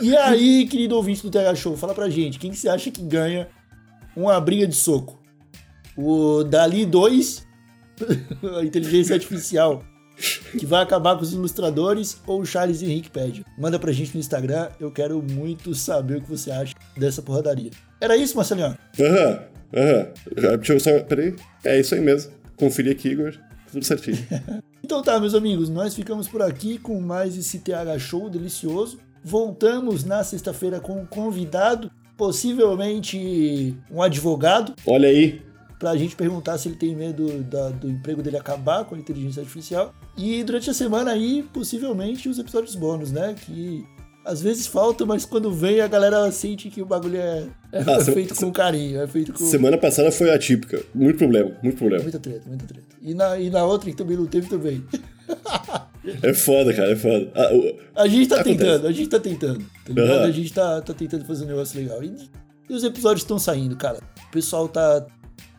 E 0.00 0.16
aí, 0.16 0.66
querido 0.66 0.96
ouvinte 0.96 1.22
do 1.22 1.30
TH 1.30 1.54
Show, 1.54 1.76
fala 1.76 1.94
pra 1.94 2.08
gente, 2.08 2.38
quem 2.38 2.50
que 2.50 2.56
você 2.56 2.68
acha 2.68 2.90
que 2.90 3.02
ganha 3.02 3.48
uma 4.16 4.40
briga 4.40 4.66
de 4.66 4.74
soco? 4.74 5.22
O 5.96 6.42
Dali 6.42 6.84
2, 6.84 7.46
a 8.58 8.64
inteligência 8.64 9.14
artificial, 9.14 9.84
que 10.58 10.64
vai 10.66 10.82
acabar 10.82 11.16
com 11.16 11.22
os 11.22 11.32
ilustradores, 11.32 12.20
ou 12.26 12.40
o 12.40 12.46
Charles 12.46 12.82
Henrique 12.82 13.10
Pédia? 13.10 13.44
Manda 13.58 13.78
pra 13.78 13.92
gente 13.92 14.14
no 14.14 14.20
Instagram, 14.20 14.68
eu 14.80 14.90
quero 14.90 15.22
muito 15.22 15.74
saber 15.74 16.18
o 16.18 16.20
que 16.22 16.30
você 16.30 16.50
acha 16.50 16.74
dessa 16.96 17.20
porradaria. 17.22 17.70
Era 18.00 18.16
isso, 18.16 18.36
Marcelinho? 18.36 18.76
Aham, 19.00 19.40
aham. 19.74 20.08
Ah, 20.38 20.56
Deixa 20.56 20.72
eu 20.74 20.80
só. 20.80 21.00
Peraí. 21.00 21.34
É 21.64 21.78
isso 21.80 21.94
aí 21.94 22.00
mesmo. 22.00 22.32
Conferi 22.56 22.90
aqui, 22.90 23.08
Igor. 23.08 23.34
Tudo 23.72 23.84
certinho. 23.84 24.18
Então 24.84 25.00
tá, 25.02 25.18
meus 25.18 25.34
amigos, 25.34 25.70
nós 25.70 25.94
ficamos 25.94 26.28
por 26.28 26.42
aqui 26.42 26.76
com 26.76 27.00
mais 27.00 27.38
esse 27.38 27.58
TH 27.60 27.98
Show 27.98 28.28
delicioso. 28.28 28.98
Voltamos 29.24 30.04
na 30.04 30.22
sexta-feira 30.22 30.78
com 30.78 31.00
um 31.00 31.06
convidado, 31.06 31.90
possivelmente 32.18 33.74
um 33.90 34.02
advogado, 34.02 34.74
Olha 34.86 35.08
aí. 35.08 35.40
Pra 35.78 35.96
gente 35.96 36.14
perguntar 36.16 36.56
se 36.58 36.68
ele 36.68 36.76
tem 36.76 36.94
medo 36.94 37.42
da- 37.44 37.70
do 37.70 37.88
emprego 37.90 38.22
dele 38.22 38.36
acabar 38.36 38.84
com 38.84 38.94
a 38.94 38.98
inteligência 38.98 39.40
artificial. 39.40 39.94
E 40.16 40.42
durante 40.44 40.70
a 40.70 40.74
semana 40.74 41.10
aí, 41.12 41.42
possivelmente, 41.52 42.28
os 42.28 42.38
episódios 42.38 42.74
bônus, 42.74 43.10
né? 43.12 43.34
Que 43.44 43.84
às 44.24 44.40
vezes 44.40 44.66
faltam, 44.66 45.06
mas 45.06 45.24
quando 45.26 45.50
vem 45.52 45.80
a 45.82 45.86
galera 45.86 46.30
sente 46.32 46.70
que 46.70 46.80
o 46.80 46.86
bagulho 46.86 47.18
é, 47.18 47.46
é 47.72 47.80
Ah, 47.82 48.02
feito 48.02 48.34
com 48.34 48.50
carinho, 48.50 49.00
é 49.02 49.06
feito 49.06 49.32
com 49.34 49.44
Semana 49.44 49.76
passada 49.76 50.10
foi 50.10 50.32
atípica. 50.32 50.82
Muito 50.94 51.18
problema, 51.18 51.52
muito 51.62 51.76
problema. 51.76 52.02
muita 52.02 52.18
treta, 52.18 52.48
muita 52.48 52.64
treta. 52.66 52.86
E 53.02 53.12
na, 53.12 53.38
e 53.38 53.50
na 53.50 53.64
outra 53.64 53.90
que 53.90 53.96
também 53.96 54.16
não 54.16 54.26
teve 54.26 54.48
também. 54.48 54.82
É 56.22 56.34
foda, 56.34 56.72
cara, 56.74 56.92
é 56.92 56.96
foda. 56.96 57.30
Ah, 57.34 57.50
o- 57.52 57.76
A 57.94 58.06
gente 58.08 58.28
tá 58.28 58.36
Acontece. 58.40 58.58
tentando, 58.58 58.86
a 58.86 58.92
gente 58.92 59.08
tá 59.08 59.20
tentando. 59.20 59.58
Tá 59.58 59.88
ligado? 59.92 60.10
Aham. 60.10 60.24
A 60.24 60.30
gente 60.30 60.52
tá, 60.52 60.80
tá 60.82 60.94
tentando 60.94 61.24
fazer 61.24 61.44
um 61.44 61.48
negócio 61.48 61.78
legal. 61.80 62.02
E, 62.02 62.14
e 62.68 62.74
os 62.74 62.84
episódios 62.84 63.22
estão 63.22 63.38
saindo, 63.38 63.74
cara. 63.76 63.98
O 64.28 64.30
pessoal 64.30 64.68
tá, 64.68 65.06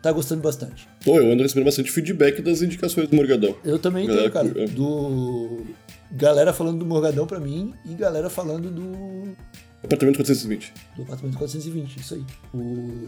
tá 0.06 0.12
gostando 0.12 0.42
bastante. 0.42 0.88
Pô, 1.04 1.20
eu 1.20 1.32
ando 1.32 1.42
recebendo 1.42 1.66
bastante 1.66 1.92
feedback 1.92 2.40
das 2.42 2.62
indicações 2.62 3.08
do 3.10 3.16
Morgadão. 3.16 3.56
Eu 3.64 3.80
também 3.80 4.06
Galera 4.06 4.30
tenho, 4.30 4.54
cara. 4.54 4.64
é. 4.64 4.68
Do. 4.68 5.66
Galera 6.12 6.54
falando 6.54 6.78
do 6.78 6.86
Morgadão 6.86 7.26
pra 7.26 7.40
mim 7.40 7.74
e 7.84 7.96
galera 7.96 8.30
falando 8.30 8.70
do. 8.70 9.36
Apartamento 9.84 10.18
420. 10.18 10.74
Do 10.96 11.02
apartamento 11.04 11.38
420, 11.40 12.00
isso 12.00 12.14
aí. 12.14 12.24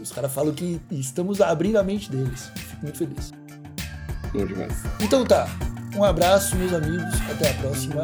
Os 0.02 0.10
caras 0.10 0.32
falam 0.32 0.52
que 0.52 0.80
estamos 0.90 1.40
abrindo 1.40 1.76
a 1.76 1.84
mente 1.84 2.10
deles. 2.10 2.50
Fico 2.56 2.82
muito 2.82 2.98
feliz. 2.98 3.32
Bom 4.32 4.44
demais. 4.44 4.72
Então 5.00 5.24
tá. 5.24 5.48
Um 5.96 6.02
abraço, 6.02 6.56
meus 6.56 6.72
amigos. 6.72 7.14
Até 7.30 7.50
a 7.50 7.54
próxima 7.54 8.02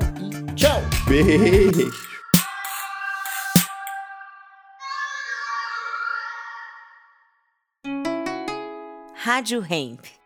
e 0.48 0.54
tchau! 0.54 0.80
Beijo. 1.08 2.13
Rádio 9.24 9.62
Hemp. 9.62 10.23